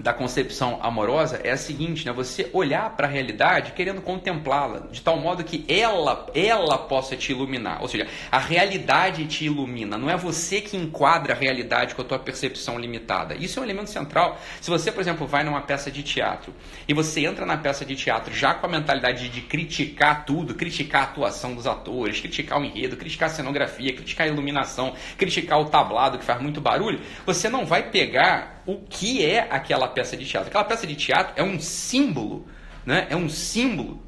da 0.00 0.12
concepção 0.12 0.78
amorosa 0.82 1.40
é 1.44 1.50
a 1.50 1.56
seguinte, 1.56 2.06
né? 2.06 2.12
Você 2.12 2.48
olhar 2.52 2.96
para 2.96 3.06
a 3.06 3.10
realidade 3.10 3.72
querendo 3.72 4.00
contemplá-la, 4.00 4.80
de 4.90 5.00
tal 5.00 5.18
modo 5.18 5.44
que 5.44 5.64
ela, 5.68 6.26
ela 6.34 6.78
possa 6.78 7.16
te 7.16 7.32
iluminar. 7.32 7.82
Ou 7.82 7.88
seja, 7.88 8.06
a 8.32 8.38
realidade 8.38 9.26
te 9.26 9.44
ilumina. 9.44 9.98
Não 9.98 10.08
é 10.08 10.16
você 10.16 10.60
que 10.60 10.76
enquadra 10.76 11.34
a 11.34 11.36
realidade 11.36 11.94
com 11.94 12.02
a 12.02 12.04
tua 12.04 12.18
percepção 12.18 12.78
limitada. 12.78 13.34
Isso 13.34 13.58
é 13.58 13.62
um 13.62 13.64
elemento 13.64 13.90
central. 13.90 14.38
Se 14.60 14.70
você, 14.70 14.90
por 14.90 15.00
exemplo, 15.00 15.26
vai 15.26 15.44
numa 15.44 15.60
peça 15.60 15.90
de 15.90 16.02
teatro 16.02 16.54
e 16.88 16.94
você 16.94 17.26
entra 17.26 17.44
na 17.44 17.58
peça 17.58 17.84
de 17.84 17.94
teatro 17.94 18.34
já 18.34 18.54
com 18.54 18.66
a 18.66 18.68
mentalidade 18.68 19.28
de 19.28 19.40
criticar 19.42 20.24
tudo, 20.24 20.54
criticar 20.54 21.02
a 21.02 21.04
atuação 21.04 21.54
dos 21.54 21.66
atores, 21.66 22.20
criticar 22.20 22.58
o 22.58 22.64
enredo, 22.64 22.96
criticar 22.96 23.28
a 23.28 23.32
cenografia, 23.32 23.92
criticar 23.92 24.26
a 24.26 24.30
iluminação, 24.30 24.94
criticar 25.18 25.60
o 25.60 25.66
tablado 25.66 26.18
que 26.18 26.24
faz 26.24 26.40
muito 26.40 26.60
barulho, 26.60 27.00
você 27.26 27.48
não 27.48 27.66
vai 27.66 27.90
pegar 27.90 28.59
o 28.66 28.78
que 28.78 29.24
é 29.24 29.46
aquela 29.50 29.88
peça 29.88 30.16
de 30.16 30.24
teatro. 30.24 30.48
Aquela 30.48 30.64
peça 30.64 30.86
de 30.86 30.94
teatro 30.94 31.32
é 31.36 31.42
um 31.42 31.58
símbolo, 31.58 32.46
né? 32.84 33.06
é 33.10 33.16
um 33.16 33.28
símbolo 33.28 34.02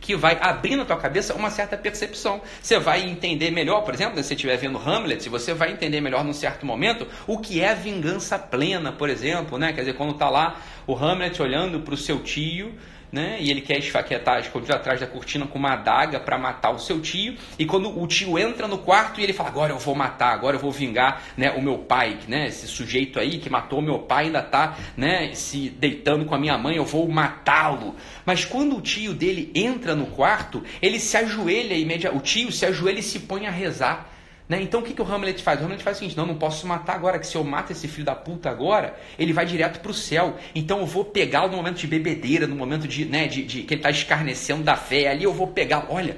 que 0.00 0.14
vai 0.14 0.38
abrir 0.40 0.76
na 0.76 0.84
tua 0.84 0.96
cabeça 0.96 1.34
uma 1.34 1.50
certa 1.50 1.76
percepção. 1.76 2.40
Você 2.62 2.78
vai 2.78 3.02
entender 3.02 3.50
melhor, 3.50 3.82
por 3.82 3.92
exemplo, 3.92 4.16
se 4.16 4.22
você 4.22 4.34
estiver 4.34 4.56
vendo 4.56 4.78
Hamlet, 4.78 5.28
você 5.28 5.52
vai 5.52 5.72
entender 5.72 6.00
melhor 6.00 6.22
num 6.22 6.32
certo 6.32 6.64
momento 6.64 7.08
o 7.26 7.38
que 7.38 7.60
é 7.60 7.70
a 7.70 7.74
vingança 7.74 8.38
plena, 8.38 8.92
por 8.92 9.10
exemplo, 9.10 9.58
né? 9.58 9.72
Quer 9.72 9.80
dizer, 9.80 9.94
quando 9.94 10.12
está 10.12 10.30
lá 10.30 10.60
o 10.86 10.94
Hamlet 10.94 11.42
olhando 11.42 11.80
para 11.80 11.94
o 11.94 11.96
seu 11.96 12.20
tio 12.22 12.74
né? 13.16 13.38
E 13.40 13.50
ele 13.50 13.62
quer 13.62 13.78
esfaquetar, 13.78 14.40
escondido 14.40 14.74
atrás 14.74 15.00
da 15.00 15.06
cortina 15.06 15.46
com 15.46 15.58
uma 15.58 15.72
adaga 15.72 16.20
para 16.20 16.36
matar 16.36 16.70
o 16.70 16.78
seu 16.78 17.00
tio. 17.00 17.34
E 17.58 17.64
quando 17.64 17.98
o 17.98 18.06
tio 18.06 18.38
entra 18.38 18.68
no 18.68 18.76
quarto 18.76 19.18
e 19.18 19.24
ele 19.24 19.32
fala: 19.32 19.48
Agora 19.48 19.72
eu 19.72 19.78
vou 19.78 19.94
matar, 19.94 20.34
agora 20.34 20.56
eu 20.56 20.60
vou 20.60 20.70
vingar 20.70 21.22
né, 21.34 21.50
o 21.52 21.62
meu 21.62 21.78
pai, 21.78 22.18
né? 22.28 22.48
Esse 22.48 22.68
sujeito 22.68 23.18
aí 23.18 23.38
que 23.38 23.48
matou 23.48 23.80
meu 23.80 24.00
pai 24.00 24.26
ainda 24.26 24.40
está 24.40 24.76
né, 24.96 25.34
se 25.34 25.70
deitando 25.70 26.26
com 26.26 26.34
a 26.34 26.38
minha 26.38 26.58
mãe, 26.58 26.76
eu 26.76 26.84
vou 26.84 27.08
matá-lo. 27.08 27.96
Mas 28.26 28.44
quando 28.44 28.76
o 28.76 28.82
tio 28.82 29.14
dele 29.14 29.50
entra 29.54 29.94
no 29.94 30.08
quarto, 30.08 30.62
ele 30.82 31.00
se 31.00 31.16
ajoelha 31.16 31.74
imediatamente. 31.74 32.20
O 32.20 32.20
tio 32.20 32.52
se 32.52 32.66
ajoelha 32.66 33.00
e 33.00 33.02
se 33.02 33.20
põe 33.20 33.46
a 33.46 33.50
rezar. 33.50 34.12
Né? 34.48 34.62
Então 34.62 34.80
o 34.80 34.82
que, 34.82 34.94
que 34.94 35.02
o 35.02 35.04
Hamlet 35.04 35.42
faz? 35.42 35.60
O 35.60 35.64
Hamlet 35.64 35.82
faz 35.82 35.96
o 35.96 36.00
seguinte: 36.00 36.16
não, 36.16 36.26
não 36.26 36.36
posso 36.36 36.66
matar 36.66 36.94
agora, 36.94 37.18
que 37.18 37.26
se 37.26 37.36
eu 37.36 37.42
mato 37.42 37.72
esse 37.72 37.88
filho 37.88 38.04
da 38.04 38.14
puta 38.14 38.48
agora, 38.48 38.96
ele 39.18 39.32
vai 39.32 39.44
direto 39.44 39.80
para 39.80 39.90
o 39.90 39.94
céu. 39.94 40.36
Então 40.54 40.80
eu 40.80 40.86
vou 40.86 41.04
pegá-lo 41.04 41.50
no 41.50 41.56
momento 41.56 41.76
de 41.76 41.86
bebedeira, 41.86 42.46
no 42.46 42.54
momento 42.54 42.86
de, 42.86 43.04
né, 43.04 43.26
de, 43.26 43.42
de 43.42 43.62
que 43.62 43.74
ele 43.74 43.80
está 43.80 43.90
escarnecendo 43.90 44.62
da 44.62 44.76
fé. 44.76 45.08
Ali 45.08 45.24
eu 45.24 45.32
vou 45.32 45.48
pegá-lo. 45.48 45.86
Olha, 45.88 46.16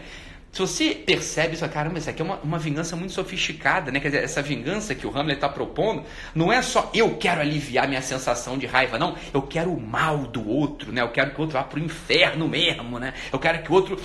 se 0.52 0.60
você 0.60 0.94
percebe 0.94 1.54
isso, 1.54 1.68
caramba, 1.68 1.98
isso 1.98 2.10
aqui 2.10 2.20
é 2.20 2.24
uma, 2.24 2.36
uma 2.36 2.58
vingança 2.58 2.96
muito 2.96 3.12
sofisticada, 3.12 3.90
né? 3.90 4.00
Quer 4.00 4.08
dizer, 4.08 4.24
essa 4.24 4.42
vingança 4.42 4.94
que 4.94 5.06
o 5.06 5.10
Hamlet 5.10 5.36
está 5.36 5.48
propondo 5.48 6.04
não 6.34 6.52
é 6.52 6.60
só 6.62 6.90
eu 6.92 7.16
quero 7.16 7.40
aliviar 7.40 7.86
minha 7.86 8.02
sensação 8.02 8.58
de 8.58 8.66
raiva, 8.66 8.98
não. 8.98 9.14
Eu 9.32 9.42
quero 9.42 9.72
o 9.72 9.80
mal 9.80 10.18
do 10.18 10.46
outro, 10.48 10.90
né? 10.90 11.00
Eu 11.00 11.10
quero 11.10 11.30
que 11.32 11.38
o 11.38 11.42
outro 11.42 11.58
vá 11.58 11.64
para 11.64 11.78
o 11.78 11.82
inferno 11.82 12.48
mesmo, 12.48 12.98
né? 12.98 13.14
Eu 13.32 13.38
quero 13.38 13.62
que 13.62 13.70
o 13.70 13.74
outro 13.74 13.98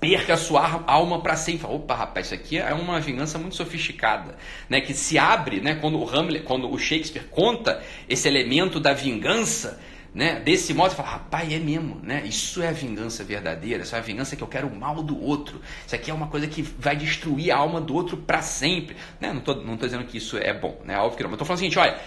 perca 0.00 0.34
a 0.34 0.36
sua 0.36 0.84
alma 0.86 1.20
para 1.20 1.36
sempre. 1.36 1.66
Opa, 1.66 1.94
rapaz, 1.94 2.26
isso 2.26 2.34
aqui 2.34 2.58
é 2.58 2.72
uma 2.74 3.00
vingança 3.00 3.38
muito 3.38 3.56
sofisticada, 3.56 4.36
né? 4.68 4.80
Que 4.80 4.94
se 4.94 5.18
abre, 5.18 5.60
né? 5.60 5.76
Quando 5.76 5.98
o 5.98 6.08
Hamlet, 6.08 6.44
quando 6.44 6.70
o 6.70 6.78
Shakespeare 6.78 7.24
conta 7.30 7.82
esse 8.08 8.28
elemento 8.28 8.78
da 8.78 8.92
vingança, 8.92 9.80
né? 10.14 10.40
Desse 10.40 10.72
modo, 10.72 10.90
você 10.90 10.96
fala, 10.96 11.08
rapaz, 11.08 11.52
é 11.52 11.58
mesmo, 11.58 12.00
né? 12.02 12.22
Isso 12.24 12.62
é 12.62 12.68
a 12.68 12.72
vingança 12.72 13.22
verdadeira, 13.22 13.82
isso 13.82 13.94
é 13.94 13.98
a 13.98 14.02
vingança 14.02 14.36
que 14.36 14.42
eu 14.42 14.48
quero 14.48 14.66
o 14.68 14.74
mal 14.74 15.02
do 15.02 15.20
outro. 15.20 15.60
Isso 15.86 15.94
aqui 15.94 16.10
é 16.10 16.14
uma 16.14 16.28
coisa 16.28 16.46
que 16.46 16.62
vai 16.62 16.96
destruir 16.96 17.50
a 17.50 17.56
alma 17.56 17.80
do 17.80 17.94
outro 17.94 18.16
para 18.16 18.42
sempre, 18.42 18.96
né? 19.20 19.32
Não 19.32 19.40
tô, 19.40 19.54
não 19.54 19.76
tô 19.76 19.86
dizendo 19.86 20.04
que 20.04 20.18
isso 20.18 20.38
é 20.38 20.52
bom, 20.52 20.80
né? 20.84 20.98
Óbvio 20.98 21.16
que 21.16 21.22
não. 21.22 21.30
Mas 21.30 21.38
tô 21.38 21.44
falando 21.44 21.58
o 21.58 21.60
seguinte, 21.60 21.78
olha, 21.78 21.98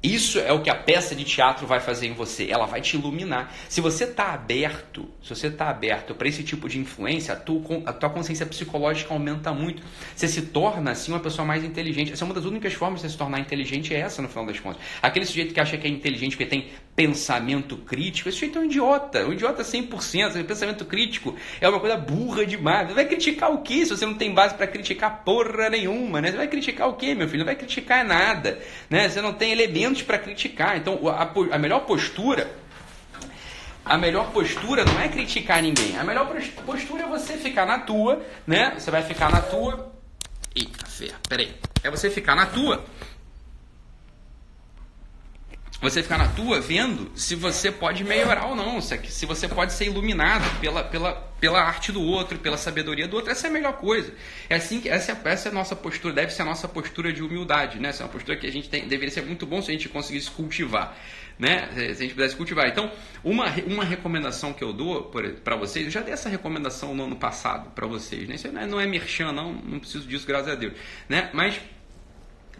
Isso 0.00 0.38
é 0.38 0.52
o 0.52 0.62
que 0.62 0.70
a 0.70 0.76
peça 0.76 1.12
de 1.12 1.24
teatro 1.24 1.66
vai 1.66 1.80
fazer 1.80 2.06
em 2.06 2.12
você. 2.12 2.48
Ela 2.48 2.66
vai 2.66 2.80
te 2.80 2.96
iluminar. 2.96 3.52
Se 3.68 3.80
você 3.80 4.04
está 4.04 4.32
aberto, 4.32 5.08
se 5.20 5.30
você 5.30 5.48
está 5.48 5.68
aberto 5.68 6.14
para 6.14 6.28
esse 6.28 6.44
tipo 6.44 6.68
de 6.68 6.78
influência, 6.78 7.34
a 7.34 7.36
tua, 7.36 7.82
a 7.84 7.92
tua 7.92 8.08
consciência 8.08 8.46
psicológica 8.46 9.12
aumenta 9.12 9.52
muito. 9.52 9.82
Você 10.14 10.28
se 10.28 10.42
torna 10.42 10.92
assim 10.92 11.10
uma 11.10 11.18
pessoa 11.18 11.44
mais 11.44 11.64
inteligente. 11.64 12.12
Essa 12.12 12.24
é 12.24 12.26
uma 12.26 12.34
das 12.34 12.44
únicas 12.44 12.72
formas 12.74 13.00
de 13.00 13.08
você 13.08 13.12
se 13.12 13.18
tornar 13.18 13.40
inteligente 13.40 13.92
é 13.92 13.98
essa 13.98 14.22
no 14.22 14.28
final 14.28 14.46
das 14.46 14.60
contas. 14.60 14.80
Aquele 15.02 15.26
sujeito 15.26 15.52
que 15.52 15.58
acha 15.58 15.76
que 15.76 15.88
é 15.88 15.90
inteligente 15.90 16.36
porque 16.36 16.46
tem 16.46 16.68
pensamento 16.94 17.76
crítico, 17.76 18.28
esse 18.28 18.38
sujeito 18.38 18.58
é 18.58 18.62
um 18.62 18.64
idiota, 18.66 19.26
um 19.26 19.32
idiota 19.32 19.64
100%. 19.64 20.44
Pensamento 20.44 20.84
crítico 20.84 21.34
é 21.60 21.68
uma 21.68 21.80
coisa 21.80 21.96
burra 21.96 22.46
demais. 22.46 22.88
Você 22.88 22.94
vai 22.94 23.04
criticar 23.04 23.52
o 23.52 23.62
quê 23.62 23.84
se 23.84 23.96
você 23.96 24.06
não 24.06 24.14
tem 24.14 24.32
base 24.32 24.54
para 24.54 24.66
criticar 24.68 25.24
porra 25.24 25.70
nenhuma, 25.70 26.20
né? 26.20 26.30
Você 26.30 26.36
vai 26.36 26.48
criticar 26.48 26.88
o 26.88 26.94
quê, 26.94 27.16
meu 27.16 27.26
filho? 27.26 27.40
Não 27.40 27.46
vai 27.46 27.56
criticar 27.56 28.04
nada, 28.04 28.60
né? 28.88 29.08
Você 29.08 29.20
não 29.20 29.32
tem 29.32 29.50
elementos 29.50 29.87
para 30.04 30.18
criticar. 30.18 30.76
Então, 30.76 30.98
a, 31.08 31.30
a 31.54 31.58
melhor 31.58 31.80
postura 31.80 32.50
a 33.84 33.96
melhor 33.96 34.30
postura 34.32 34.84
não 34.84 35.00
é 35.00 35.08
criticar 35.08 35.62
ninguém. 35.62 35.96
A 35.96 36.04
melhor 36.04 36.30
postura 36.66 37.04
é 37.04 37.06
você 37.06 37.38
ficar 37.38 37.64
na 37.64 37.78
tua, 37.78 38.22
né? 38.46 38.74
Você 38.78 38.90
vai 38.90 39.02
ficar 39.02 39.30
na 39.30 39.40
tua. 39.40 39.90
Eita, 40.54 40.84
ferro, 40.84 41.16
peraí. 41.26 41.56
É 41.82 41.90
você 41.90 42.10
ficar 42.10 42.34
na 42.34 42.44
tua 42.44 42.84
você 45.80 46.02
ficar 46.02 46.18
na 46.18 46.26
tua 46.28 46.60
vendo 46.60 47.10
se 47.14 47.36
você 47.36 47.70
pode 47.70 48.02
melhorar 48.02 48.46
ou 48.46 48.56
não, 48.56 48.80
se 48.80 49.26
você 49.26 49.46
pode 49.46 49.72
ser 49.72 49.86
iluminado 49.86 50.60
pela, 50.60 50.82
pela, 50.82 51.12
pela 51.40 51.60
arte 51.60 51.92
do 51.92 52.02
outro, 52.02 52.38
pela 52.38 52.56
sabedoria 52.56 53.06
do 53.06 53.14
outro. 53.16 53.30
Essa 53.30 53.46
é 53.46 53.50
a 53.50 53.52
melhor 53.52 53.74
coisa. 53.74 54.12
É 54.50 54.56
assim 54.56 54.80
que 54.80 54.88
essa, 54.88 55.16
essa 55.24 55.48
é 55.48 55.52
a 55.52 55.54
nossa 55.54 55.76
postura, 55.76 56.12
deve 56.12 56.32
ser 56.32 56.42
a 56.42 56.44
nossa 56.44 56.66
postura 56.66 57.12
de 57.12 57.22
humildade, 57.22 57.78
né? 57.78 57.90
Essa 57.90 58.02
é 58.02 58.06
uma 58.06 58.12
postura 58.12 58.36
que 58.36 58.46
a 58.46 58.50
gente 58.50 58.68
tem, 58.68 58.88
deveria 58.88 59.12
ser 59.12 59.22
muito 59.22 59.46
bom 59.46 59.62
se 59.62 59.70
a 59.70 59.72
gente 59.72 59.88
conseguisse 59.88 60.30
cultivar, 60.32 60.98
né? 61.38 61.68
Se 61.72 61.80
a 61.82 61.94
gente 61.94 62.14
pudesse 62.14 62.34
cultivar. 62.34 62.66
Então, 62.66 62.90
uma, 63.22 63.46
uma 63.64 63.84
recomendação 63.84 64.52
que 64.52 64.64
eu 64.64 64.72
dou 64.72 65.12
para 65.44 65.54
vocês, 65.54 65.84
eu 65.84 65.92
já 65.92 66.00
dei 66.00 66.12
essa 66.12 66.28
recomendação 66.28 66.92
no 66.92 67.04
ano 67.04 67.16
passado 67.16 67.70
para 67.70 67.86
vocês, 67.86 68.28
né? 68.28 68.34
Isso 68.34 68.50
não 68.50 68.60
é, 68.60 68.66
não 68.66 68.80
é 68.80 68.86
merchan, 68.86 69.30
não, 69.30 69.52
não 69.52 69.78
preciso 69.78 70.08
disso, 70.08 70.26
graças 70.26 70.48
a 70.48 70.56
Deus, 70.56 70.72
né? 71.08 71.30
Mas 71.32 71.60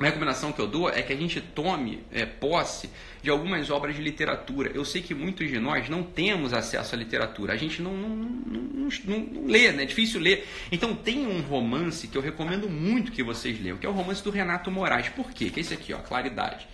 a 0.06 0.10
recomendação 0.10 0.52
que 0.52 0.60
eu 0.60 0.66
dou 0.66 0.88
é 0.88 1.02
que 1.02 1.12
a 1.12 1.16
gente 1.16 1.40
tome 1.40 2.04
é, 2.12 2.24
posse 2.24 2.90
de 3.22 3.30
algumas 3.30 3.68
obras 3.70 3.96
de 3.96 4.02
literatura. 4.02 4.70
Eu 4.72 4.84
sei 4.84 5.02
que 5.02 5.14
muitos 5.14 5.48
de 5.48 5.58
nós 5.58 5.88
não 5.88 6.02
temos 6.02 6.52
acesso 6.52 6.94
à 6.94 6.98
literatura, 6.98 7.52
a 7.52 7.56
gente 7.56 7.82
não, 7.82 7.92
não, 7.92 8.08
não, 8.08 8.88
não, 9.04 9.18
não 9.18 9.46
lê, 9.46 9.72
né? 9.72 9.82
é 9.82 9.86
difícil 9.86 10.20
ler. 10.20 10.46
Então 10.70 10.94
tem 10.94 11.26
um 11.26 11.40
romance 11.40 12.06
que 12.06 12.16
eu 12.16 12.22
recomendo 12.22 12.68
muito 12.68 13.10
que 13.10 13.22
vocês 13.22 13.60
leiam, 13.60 13.76
que 13.76 13.86
é 13.86 13.88
o 13.88 13.92
romance 13.92 14.22
do 14.22 14.30
Renato 14.30 14.70
Moraes. 14.70 15.08
Por 15.08 15.32
quê? 15.32 15.50
Que 15.50 15.58
é 15.58 15.62
esse 15.62 15.74
aqui, 15.74 15.92
ó, 15.92 15.98
Claridade. 15.98 16.66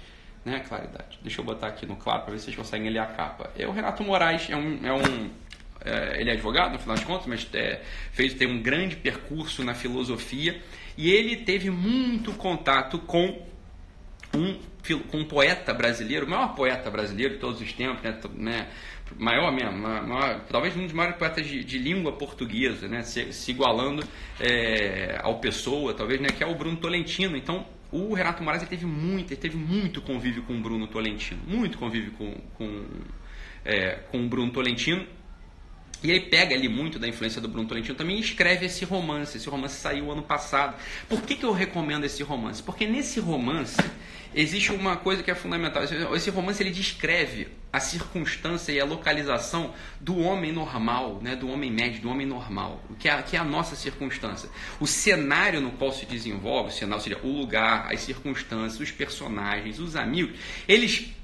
Né, 0.44 0.60
Claridade. 0.60 1.18
Deixa 1.22 1.40
eu 1.40 1.44
botar 1.44 1.68
aqui 1.68 1.86
no 1.86 1.96
claro 1.96 2.22
para 2.22 2.32
ver 2.32 2.38
se 2.38 2.44
vocês 2.44 2.56
conseguem 2.56 2.90
ler 2.90 2.98
a 2.98 3.06
capa. 3.06 3.50
É 3.58 3.66
o 3.66 3.72
Renato 3.72 4.04
Moraes, 4.04 4.50
é 4.50 4.56
um, 4.56 4.86
é 4.86 4.92
um 4.92 5.30
é, 5.84 6.20
ele 6.20 6.30
é 6.30 6.32
advogado, 6.32 6.72
no 6.72 6.78
final 6.78 6.96
de 6.96 7.04
contas, 7.04 7.26
mas 7.26 7.46
é, 7.52 7.80
fez, 8.12 8.34
tem 8.34 8.48
um 8.48 8.60
grande 8.62 8.96
percurso 8.96 9.62
na 9.62 9.74
filosofia 9.74 10.60
e 10.96 11.10
ele 11.10 11.36
teve 11.36 11.70
muito 11.70 12.32
contato 12.32 12.98
com 13.00 13.44
um, 14.34 14.58
com 15.10 15.18
um 15.18 15.24
poeta 15.24 15.72
brasileiro, 15.72 16.26
o 16.26 16.30
maior 16.30 16.54
poeta 16.54 16.90
brasileiro 16.90 17.34
de 17.34 17.40
todos 17.40 17.60
os 17.60 17.72
tempos, 17.72 18.02
né? 18.02 18.18
né 18.36 18.68
maior 19.18 19.52
mesmo, 19.52 19.76
maior, 19.78 20.40
talvez 20.50 20.76
um 20.76 20.84
dos 20.84 20.92
maiores 20.92 21.18
poetas 21.18 21.46
de, 21.46 21.62
de 21.62 21.78
língua 21.78 22.12
portuguesa, 22.12 22.88
né? 22.88 23.02
se, 23.02 23.32
se 23.32 23.50
igualando 23.50 24.02
é, 24.40 25.18
ao 25.22 25.38
Pessoa, 25.38 25.94
talvez, 25.94 26.20
né? 26.20 26.28
que 26.28 26.42
é 26.42 26.46
o 26.46 26.54
Bruno 26.54 26.76
Tolentino. 26.76 27.36
Então, 27.36 27.66
o 27.92 28.12
Renato 28.14 28.42
Moraes 28.42 28.62
ele 28.62 28.70
teve 28.70 28.86
muito, 28.86 29.32
ele 29.32 29.40
teve 29.40 29.56
muito 29.56 30.02
convívio 30.02 30.42
com 30.42 30.54
o 30.54 30.60
Bruno 30.60 30.86
Tolentino, 30.86 31.40
muito 31.46 31.78
convívio 31.78 32.12
com, 32.12 32.34
com, 32.54 32.86
é, 33.64 34.00
com 34.10 34.24
o 34.24 34.28
Bruno 34.28 34.50
Tolentino. 34.50 35.06
E 36.04 36.10
ele 36.10 36.20
pega 36.20 36.54
ali 36.54 36.68
muito 36.68 36.98
da 36.98 37.08
influência 37.08 37.40
do 37.40 37.48
Bruno 37.48 37.66
Tolentino 37.66 37.94
também 37.94 38.20
escreve 38.20 38.66
esse 38.66 38.84
romance. 38.84 39.38
Esse 39.38 39.48
romance 39.48 39.76
saiu 39.76 40.12
ano 40.12 40.22
passado. 40.22 40.76
Por 41.08 41.22
que, 41.22 41.34
que 41.34 41.44
eu 41.44 41.52
recomendo 41.52 42.04
esse 42.04 42.22
romance? 42.22 42.62
Porque 42.62 42.86
nesse 42.86 43.18
romance 43.20 43.78
existe 44.34 44.70
uma 44.70 44.98
coisa 44.98 45.22
que 45.22 45.30
é 45.30 45.34
fundamental. 45.34 45.82
Esse 46.14 46.28
romance 46.28 46.62
ele 46.62 46.70
descreve 46.70 47.48
a 47.72 47.80
circunstância 47.80 48.70
e 48.70 48.78
a 48.78 48.84
localização 48.84 49.72
do 49.98 50.18
homem 50.18 50.52
normal, 50.52 51.20
né, 51.22 51.34
do 51.34 51.48
homem 51.48 51.72
médio, 51.72 52.02
do 52.02 52.10
homem 52.10 52.26
normal, 52.26 52.84
que 52.98 53.08
é, 53.08 53.22
que 53.22 53.34
é 53.34 53.40
a 53.40 53.44
nossa 53.44 53.74
circunstância. 53.74 54.50
O 54.78 54.86
cenário 54.86 55.60
no 55.60 55.72
qual 55.72 55.90
se 55.90 56.04
desenvolve, 56.04 56.68
o 56.68 56.72
cenário, 56.72 57.02
seja, 57.02 57.18
o 57.22 57.28
lugar, 57.28 57.90
as 57.90 58.00
circunstâncias, 58.00 58.78
os 58.78 58.92
personagens, 58.92 59.80
os 59.80 59.96
amigos, 59.96 60.38
eles 60.68 61.14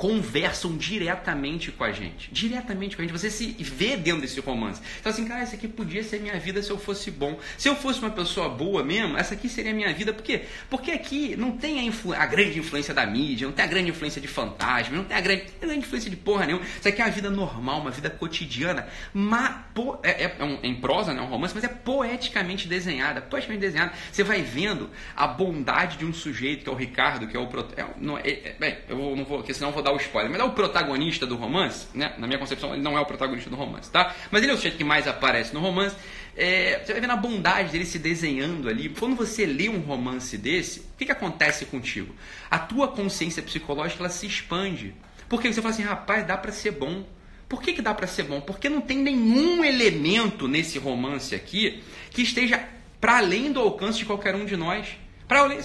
conversam 0.00 0.78
diretamente 0.78 1.70
com 1.70 1.84
a 1.84 1.92
gente. 1.92 2.32
Diretamente 2.32 2.96
com 2.96 3.02
a 3.02 3.04
gente. 3.04 3.12
Você 3.12 3.28
se 3.28 3.48
vê 3.58 3.98
dentro 3.98 4.22
desse 4.22 4.40
romance. 4.40 4.80
Então, 4.98 5.12
assim, 5.12 5.26
cara, 5.26 5.42
essa 5.42 5.56
aqui 5.56 5.68
podia 5.68 6.02
ser 6.02 6.20
minha 6.20 6.40
vida 6.40 6.62
se 6.62 6.70
eu 6.70 6.78
fosse 6.78 7.10
bom. 7.10 7.38
Se 7.58 7.68
eu 7.68 7.76
fosse 7.76 7.98
uma 7.98 8.08
pessoa 8.08 8.48
boa 8.48 8.82
mesmo, 8.82 9.18
essa 9.18 9.34
aqui 9.34 9.46
seria 9.46 9.74
minha 9.74 9.92
vida. 9.92 10.14
Por 10.14 10.22
quê? 10.22 10.46
Porque 10.70 10.90
aqui 10.90 11.36
não 11.36 11.52
tem 11.52 11.86
a, 11.86 11.92
a 12.16 12.24
grande 12.24 12.58
influência 12.58 12.94
da 12.94 13.04
mídia, 13.04 13.46
não 13.46 13.52
tem 13.52 13.62
a 13.62 13.68
grande 13.68 13.90
influência 13.90 14.22
de 14.22 14.26
fantasma, 14.26 14.96
não 14.96 15.04
tem 15.04 15.14
a 15.14 15.20
grande, 15.20 15.44
a 15.60 15.66
grande 15.66 15.80
influência 15.80 16.08
de 16.08 16.16
porra 16.16 16.46
nenhuma. 16.46 16.64
Isso 16.64 16.88
aqui 16.88 17.02
é 17.02 17.04
uma 17.04 17.10
vida 17.10 17.28
normal, 17.28 17.82
uma 17.82 17.90
vida 17.90 18.08
cotidiana. 18.08 18.88
Mas, 19.12 19.54
é, 20.02 20.24
é, 20.24 20.36
é, 20.38 20.44
um, 20.44 20.60
em 20.62 20.76
prosa, 20.76 21.12
né, 21.12 21.20
um 21.20 21.26
romance, 21.26 21.54
mas 21.54 21.64
é 21.64 21.68
poeticamente 21.68 22.66
desenhada. 22.66 23.20
Poeticamente 23.20 23.60
desenhada. 23.60 23.92
Você 24.10 24.24
vai 24.24 24.40
vendo 24.40 24.88
a 25.14 25.26
bondade 25.26 25.98
de 25.98 26.06
um 26.06 26.14
sujeito, 26.14 26.64
que 26.64 26.70
é 26.70 26.72
o 26.72 26.76
Ricardo, 26.76 27.26
que 27.26 27.36
é 27.36 27.40
o. 27.40 27.46
É, 27.76 27.84
não, 27.98 28.16
é, 28.16 28.30
é, 28.30 28.56
bem, 28.58 28.78
eu 28.88 28.96
não 29.14 29.26
vou, 29.26 29.40
porque 29.40 29.52
senão 29.52 29.68
eu 29.68 29.74
vou 29.74 29.82
dar 29.82 29.89
dar 29.90 29.92
o 29.92 29.96
spoiler, 29.96 30.30
mas 30.30 30.40
é 30.40 30.44
o 30.44 30.52
protagonista 30.52 31.26
do 31.26 31.36
romance, 31.36 31.88
né? 31.92 32.14
Na 32.18 32.26
minha 32.26 32.38
concepção, 32.38 32.72
ele 32.72 32.82
não 32.82 32.96
é 32.96 33.00
o 33.00 33.06
protagonista 33.06 33.50
do 33.50 33.56
romance, 33.56 33.90
tá? 33.90 34.14
Mas 34.30 34.42
ele 34.42 34.52
é 34.52 34.54
o 34.54 34.56
sujeito 34.56 34.76
que 34.76 34.84
mais 34.84 35.06
aparece 35.06 35.52
no 35.52 35.60
romance. 35.60 35.96
É, 36.36 36.80
você 36.84 36.92
vai 36.92 37.00
vendo 37.00 37.12
a 37.12 37.16
bondade 37.16 37.72
dele 37.72 37.84
se 37.84 37.98
desenhando 37.98 38.68
ali. 38.68 38.88
Quando 38.88 39.16
você 39.16 39.44
lê 39.44 39.68
um 39.68 39.80
romance 39.80 40.38
desse, 40.38 40.80
o 40.80 40.96
que, 40.96 41.06
que 41.06 41.12
acontece 41.12 41.66
contigo? 41.66 42.14
A 42.50 42.58
tua 42.58 42.88
consciência 42.88 43.42
psicológica 43.42 44.02
ela 44.02 44.08
se 44.08 44.26
expande. 44.26 44.94
Porque 45.28 45.52
você 45.52 45.60
fala 45.60 45.74
assim, 45.74 45.82
rapaz, 45.82 46.26
dá 46.26 46.36
para 46.36 46.52
ser 46.52 46.72
bom. 46.72 47.04
Por 47.48 47.60
que, 47.60 47.72
que 47.72 47.82
dá 47.82 47.92
para 47.92 48.06
ser 48.06 48.22
bom? 48.22 48.40
Porque 48.40 48.68
não 48.68 48.80
tem 48.80 48.98
nenhum 48.98 49.64
elemento 49.64 50.46
nesse 50.46 50.78
romance 50.78 51.34
aqui 51.34 51.82
que 52.10 52.22
esteja 52.22 52.64
para 53.00 53.18
além 53.18 53.52
do 53.52 53.60
alcance 53.60 53.98
de 53.98 54.04
qualquer 54.04 54.34
um 54.36 54.44
de 54.44 54.56
nós. 54.56 54.86
Para 55.26 55.40
além, 55.40 55.58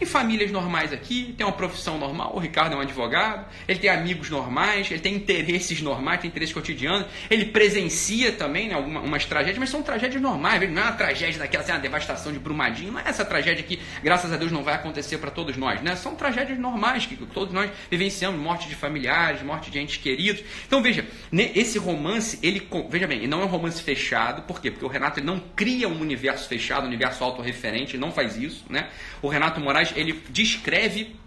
tem 0.00 0.08
famílias 0.08 0.50
normais 0.50 0.94
aqui, 0.94 1.34
tem 1.36 1.46
uma 1.46 1.52
profissão 1.52 1.98
normal, 1.98 2.32
o 2.34 2.38
Ricardo 2.38 2.72
é 2.72 2.76
um 2.76 2.80
advogado, 2.80 3.44
ele 3.68 3.78
tem 3.78 3.90
amigos 3.90 4.30
normais, 4.30 4.90
ele 4.90 5.00
tem 5.00 5.14
interesses 5.14 5.82
normais, 5.82 6.20
tem 6.20 6.28
interesses 6.28 6.54
cotidianos, 6.54 7.06
ele 7.28 7.44
presencia 7.44 8.32
também 8.32 8.68
né, 8.68 8.74
algumas 8.74 9.26
tragédias, 9.26 9.58
mas 9.58 9.68
são 9.68 9.82
tragédias 9.82 10.22
normais, 10.22 10.58
não 10.70 10.80
é 10.80 10.84
uma 10.86 10.92
tragédia 10.92 11.38
daquela, 11.38 11.62
assim, 11.62 11.72
uma 11.72 11.80
devastação 11.80 12.32
de 12.32 12.38
Brumadinho, 12.38 12.92
não 12.92 13.00
é 13.00 13.02
essa 13.10 13.26
tragédia 13.26 13.62
que, 13.62 13.78
graças 14.02 14.32
a 14.32 14.38
Deus, 14.38 14.50
não 14.50 14.62
vai 14.62 14.74
acontecer 14.74 15.18
para 15.18 15.30
todos 15.30 15.58
nós, 15.58 15.82
né? 15.82 15.94
São 15.96 16.14
tragédias 16.14 16.58
normais 16.58 17.04
que 17.04 17.14
todos 17.16 17.52
nós 17.52 17.70
vivenciamos, 17.90 18.40
morte 18.40 18.68
de 18.70 18.74
familiares, 18.74 19.42
morte 19.42 19.70
de 19.70 19.78
entes 19.78 19.98
queridos. 19.98 20.42
Então, 20.66 20.82
veja, 20.82 21.04
esse 21.30 21.78
romance, 21.78 22.38
ele, 22.42 22.66
veja 22.88 23.06
bem, 23.06 23.26
não 23.26 23.42
é 23.42 23.44
um 23.44 23.48
romance 23.48 23.82
fechado, 23.82 24.42
por 24.42 24.62
quê? 24.62 24.70
Porque 24.70 24.86
o 24.86 24.88
Renato 24.88 25.22
não 25.22 25.38
cria 25.54 25.86
um 25.90 26.00
universo 26.00 26.48
fechado, 26.48 26.84
um 26.84 26.86
universo 26.86 27.22
autorreferente, 27.22 27.98
não 27.98 28.10
faz 28.10 28.38
isso, 28.38 28.64
né? 28.70 28.88
O 29.20 29.28
Renato 29.28 29.60
Moraes 29.60 29.89
ele 29.96 30.22
descreve 30.30 31.20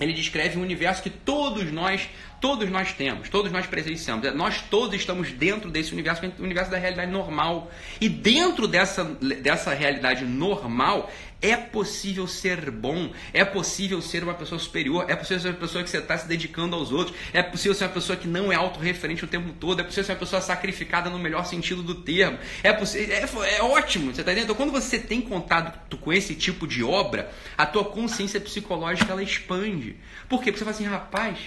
ele 0.00 0.12
descreve 0.12 0.58
um 0.58 0.62
universo 0.62 1.02
que 1.02 1.10
todos 1.10 1.70
nós, 1.70 2.08
todos 2.40 2.68
nós 2.68 2.92
temos, 2.92 3.28
todos 3.28 3.52
nós 3.52 3.66
presenciamos. 3.66 4.34
Nós 4.34 4.60
todos 4.62 4.94
estamos 4.94 5.30
dentro 5.30 5.70
desse 5.70 5.92
universo, 5.92 6.26
o 6.38 6.42
universo 6.42 6.70
da 6.70 6.78
realidade 6.78 7.10
normal. 7.10 7.70
E 8.00 8.08
dentro 8.08 8.66
dessa, 8.66 9.04
dessa 9.04 9.72
realidade 9.72 10.24
normal, 10.24 11.10
é 11.44 11.58
possível 11.58 12.26
ser 12.26 12.70
bom, 12.70 13.12
é 13.30 13.44
possível 13.44 14.00
ser 14.00 14.24
uma 14.24 14.32
pessoa 14.32 14.58
superior, 14.58 15.04
é 15.08 15.14
possível 15.14 15.42
ser 15.42 15.48
uma 15.48 15.60
pessoa 15.60 15.84
que 15.84 15.90
você 15.90 15.98
está 15.98 16.16
se 16.16 16.26
dedicando 16.26 16.74
aos 16.74 16.90
outros, 16.90 17.14
é 17.34 17.42
possível 17.42 17.74
ser 17.74 17.84
uma 17.84 17.90
pessoa 17.90 18.16
que 18.16 18.26
não 18.26 18.50
é 18.50 18.56
autorreferente 18.56 19.26
o 19.26 19.28
tempo 19.28 19.52
todo, 19.52 19.80
é 19.80 19.84
possível 19.84 20.04
ser 20.04 20.12
uma 20.12 20.18
pessoa 20.18 20.40
sacrificada 20.40 21.10
no 21.10 21.18
melhor 21.18 21.44
sentido 21.44 21.82
do 21.82 21.96
termo. 21.96 22.38
É, 22.62 22.70
é, 22.70 23.56
é 23.58 23.62
ótimo, 23.62 24.06
você 24.06 24.22
está 24.22 24.32
entendendo? 24.32 24.44
Então, 24.44 24.56
quando 24.56 24.72
você 24.72 24.98
tem 24.98 25.20
contato 25.20 25.98
com 25.98 26.10
esse 26.10 26.34
tipo 26.34 26.66
de 26.66 26.82
obra, 26.82 27.30
a 27.58 27.66
tua 27.66 27.84
consciência 27.84 28.40
psicológica 28.40 29.12
ela 29.12 29.22
expande. 29.22 29.96
Por 30.30 30.42
quê? 30.42 30.50
Porque 30.50 30.64
você 30.64 30.64
fala 30.64 30.70
assim, 30.70 30.84
rapaz, 30.84 31.38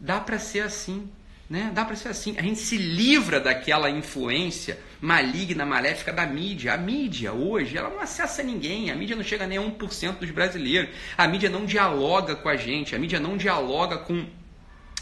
dá 0.00 0.18
para 0.18 0.40
ser 0.40 0.60
assim. 0.60 1.08
Né? 1.48 1.70
Dá 1.72 1.84
para 1.84 1.94
ser 1.94 2.08
assim. 2.08 2.34
A 2.38 2.42
gente 2.42 2.58
se 2.58 2.76
livra 2.76 3.38
daquela 3.38 3.88
influência 3.88 4.78
maligna, 5.00 5.64
maléfica 5.64 6.12
da 6.12 6.26
mídia. 6.26 6.74
A 6.74 6.76
mídia 6.76 7.32
hoje, 7.32 7.78
ela 7.78 7.88
não 7.88 8.00
acessa 8.00 8.42
ninguém. 8.42 8.90
A 8.90 8.96
mídia 8.96 9.14
não 9.14 9.22
chega 9.22 9.46
nem 9.46 9.58
a 9.58 9.62
1% 9.62 10.18
dos 10.18 10.30
brasileiros. 10.30 10.90
A 11.16 11.28
mídia 11.28 11.48
não 11.48 11.64
dialoga 11.64 12.34
com 12.34 12.48
a 12.48 12.56
gente. 12.56 12.96
A 12.96 12.98
mídia 12.98 13.20
não 13.20 13.36
dialoga 13.36 13.98
com 13.98 14.26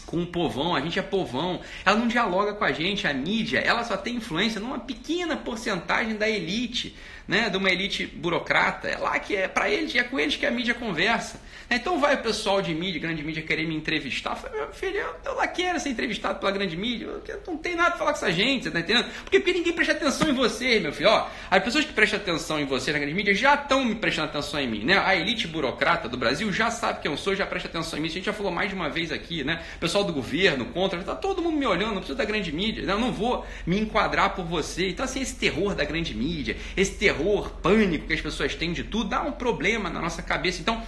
com 0.05 0.21
o 0.21 0.27
povão, 0.27 0.75
a 0.75 0.81
gente 0.81 0.99
é 0.99 1.01
povão, 1.01 1.59
ela 1.83 1.97
não 1.97 2.07
dialoga 2.07 2.53
com 2.53 2.63
a 2.63 2.71
gente, 2.71 3.07
a 3.07 3.13
mídia, 3.13 3.59
ela 3.59 3.83
só 3.83 3.97
tem 3.97 4.15
influência 4.15 4.61
numa 4.61 4.79
pequena 4.79 5.35
porcentagem 5.35 6.15
da 6.15 6.29
elite, 6.29 6.95
né, 7.27 7.49
de 7.49 7.57
uma 7.57 7.69
elite 7.69 8.05
burocrata, 8.05 8.87
é 8.87 8.97
lá 8.97 9.19
que 9.19 9.35
é 9.35 9.47
para 9.47 9.69
eles, 9.69 9.95
é 9.95 10.03
com 10.03 10.19
eles 10.19 10.35
que 10.35 10.45
a 10.45 10.51
mídia 10.51 10.73
conversa. 10.73 11.39
Então 11.69 11.99
vai 11.99 12.15
o 12.15 12.19
pessoal 12.19 12.61
de 12.61 12.73
mídia, 12.75 13.01
grande 13.01 13.23
mídia, 13.23 13.41
querer 13.41 13.67
me 13.67 13.75
entrevistar. 13.75 14.31
Eu 14.31 14.35
falei, 14.35 14.59
meu 14.59 14.71
filho, 14.71 15.05
eu 15.25 15.33
lá 15.33 15.47
quero 15.47 15.79
ser 15.79 15.89
entrevistado 15.89 16.39
pela 16.39 16.51
grande 16.51 16.77
mídia, 16.77 17.05
eu 17.05 17.41
não 17.47 17.57
tem 17.57 17.75
nada 17.75 17.91
pra 17.91 17.99
falar 17.99 18.11
com 18.11 18.17
essa 18.17 18.31
gente, 18.31 18.65
você 18.65 18.71
tá 18.71 18.79
entendendo? 18.79 19.09
Porque, 19.23 19.39
porque 19.39 19.53
ninguém 19.53 19.73
presta 19.73 19.93
atenção 19.93 20.29
em 20.29 20.33
você, 20.33 20.79
meu 20.79 20.93
filho. 20.93 21.09
Ó, 21.09 21.27
as 21.49 21.63
pessoas 21.63 21.85
que 21.85 21.93
prestam 21.93 22.19
atenção 22.19 22.59
em 22.59 22.65
você 22.65 22.91
na 22.91 22.99
grande 22.99 23.15
mídia 23.15 23.33
já 23.33 23.55
estão 23.55 23.83
me 23.83 23.95
prestando 23.95 24.29
atenção 24.29 24.59
em 24.59 24.67
mim, 24.67 24.83
né? 24.83 24.97
A 24.97 25.15
elite 25.15 25.47
burocrata 25.47 26.07
do 26.07 26.17
Brasil 26.17 26.51
já 26.53 26.69
sabe 26.69 27.01
quem 27.01 27.09
eu 27.09 27.17
sou, 27.17 27.35
já 27.35 27.45
presta 27.45 27.67
atenção 27.67 27.97
em 27.97 28.01
mim. 28.03 28.09
A 28.09 28.11
gente 28.11 28.25
já 28.25 28.33
falou 28.33 28.51
mais 28.51 28.69
de 28.69 28.75
uma 28.75 28.89
vez 28.89 29.11
aqui, 29.11 29.43
né? 29.43 29.63
Pessoal 29.79 30.03
do 30.03 30.13
governo, 30.13 30.65
contra, 30.65 31.01
tá 31.03 31.15
todo 31.15 31.41
mundo 31.41 31.57
me 31.57 31.65
olhando, 31.65 31.93
não 31.93 31.97
precisa 31.97 32.17
da 32.17 32.25
grande 32.25 32.51
mídia, 32.51 32.83
né? 32.83 32.93
eu 32.93 32.99
não 32.99 33.11
vou 33.11 33.45
me 33.65 33.79
enquadrar 33.79 34.35
por 34.35 34.45
você. 34.45 34.89
Então, 34.89 35.03
assim, 35.03 35.21
esse 35.21 35.35
terror 35.35 35.73
da 35.73 35.83
grande 35.83 36.13
mídia, 36.13 36.57
esse 36.77 36.95
terror, 36.95 37.14
pânico 37.61 38.07
que 38.07 38.13
as 38.13 38.21
pessoas 38.21 38.55
têm 38.55 38.73
de 38.73 38.83
tudo, 38.83 39.09
dá 39.09 39.21
um 39.21 39.31
problema 39.31 39.89
na 39.89 40.01
nossa 40.01 40.21
cabeça. 40.21 40.61
Então, 40.61 40.83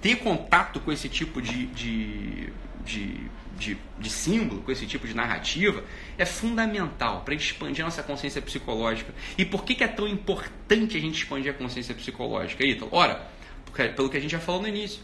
ter 0.00 0.16
contato 0.16 0.80
com 0.80 0.90
esse 0.92 1.08
tipo 1.08 1.40
de, 1.42 1.66
de, 1.66 2.52
de, 2.84 3.30
de, 3.58 3.78
de 3.98 4.10
símbolo, 4.10 4.62
com 4.62 4.72
esse 4.72 4.86
tipo 4.86 5.06
de 5.06 5.14
narrativa, 5.14 5.84
é 6.16 6.24
fundamental 6.24 7.22
para 7.22 7.34
expandir 7.34 7.84
a 7.84 7.88
nossa 7.88 8.02
consciência 8.02 8.40
psicológica. 8.40 9.14
E 9.36 9.44
por 9.44 9.64
que, 9.64 9.74
que 9.74 9.84
é 9.84 9.88
tão 9.88 10.08
importante 10.08 10.96
a 10.96 11.00
gente 11.00 11.22
expandir 11.22 11.50
a 11.50 11.54
consciência 11.54 11.94
psicológica, 11.94 12.64
Ítalo? 12.64 12.90
Ora, 12.92 13.28
porque, 13.64 13.88
pelo 13.88 14.08
que 14.08 14.16
a 14.16 14.20
gente 14.20 14.32
já 14.32 14.40
falou 14.40 14.62
no 14.62 14.68
início. 14.68 15.00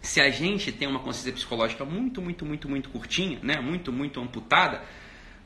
Se 0.00 0.20
a 0.20 0.30
gente 0.30 0.70
tem 0.70 0.86
uma 0.86 1.00
consciência 1.00 1.32
psicológica 1.32 1.84
muito, 1.84 2.22
muito, 2.22 2.46
muito, 2.46 2.68
muito 2.68 2.88
curtinha, 2.90 3.40
né? 3.42 3.60
muito, 3.60 3.92
muito 3.92 4.20
amputada, 4.20 4.82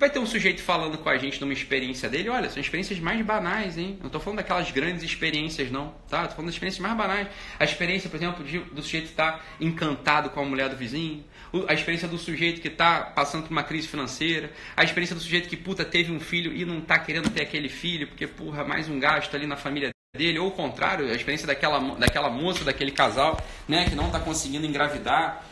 Vai 0.00 0.09
ter 0.09 0.19
um 0.19 0.25
sujeito 0.25 0.62
falando 0.62 0.97
com 0.97 1.11
a 1.11 1.19
gente 1.19 1.38
numa 1.42 1.52
experiência 1.52 2.09
dele, 2.09 2.30
olha, 2.30 2.49
são 2.49 2.59
experiências 2.59 2.99
mais 2.99 3.21
banais, 3.21 3.76
hein? 3.76 3.99
Não 4.00 4.07
estou 4.07 4.19
falando 4.19 4.38
daquelas 4.38 4.71
grandes 4.71 5.02
experiências, 5.02 5.71
não, 5.71 5.95
tá? 6.09 6.23
Estou 6.23 6.37
falando 6.37 6.47
das 6.47 6.54
experiências 6.54 6.80
mais 6.80 6.97
banais. 6.97 7.28
A 7.59 7.64
experiência, 7.64 8.09
por 8.09 8.16
exemplo, 8.16 8.42
de, 8.42 8.61
do 8.61 8.80
sujeito 8.80 9.11
estar 9.11 9.33
tá 9.33 9.45
encantado 9.61 10.30
com 10.30 10.40
a 10.40 10.45
mulher 10.47 10.71
do 10.71 10.76
vizinho, 10.76 11.23
a 11.69 11.75
experiência 11.75 12.09
do 12.09 12.16
sujeito 12.16 12.62
que 12.62 12.69
está 12.69 13.02
passando 13.02 13.42
por 13.42 13.50
uma 13.50 13.62
crise 13.62 13.88
financeira, 13.88 14.50
a 14.75 14.83
experiência 14.83 15.14
do 15.14 15.21
sujeito 15.21 15.50
que, 15.50 15.57
puta, 15.57 15.85
teve 15.85 16.11
um 16.11 16.19
filho 16.19 16.50
e 16.50 16.64
não 16.64 16.78
está 16.78 16.99
querendo 16.99 17.28
ter 17.28 17.42
aquele 17.42 17.69
filho, 17.69 18.07
porque, 18.07 18.26
porra, 18.26 18.64
mais 18.64 18.88
um 18.88 18.99
gasto 18.99 19.35
ali 19.37 19.47
na 19.47 19.57
família 19.57 19.90
dele, 20.16 20.38
ou 20.38 20.49
o 20.49 20.50
contrário, 20.50 21.11
a 21.11 21.14
experiência 21.14 21.47
daquela, 21.47 21.78
daquela 21.97 22.30
moça, 22.30 22.64
daquele 22.64 22.90
casal, 22.90 23.38
né, 23.69 23.85
que 23.87 23.95
não 23.95 24.07
está 24.07 24.19
conseguindo 24.19 24.64
engravidar, 24.64 25.45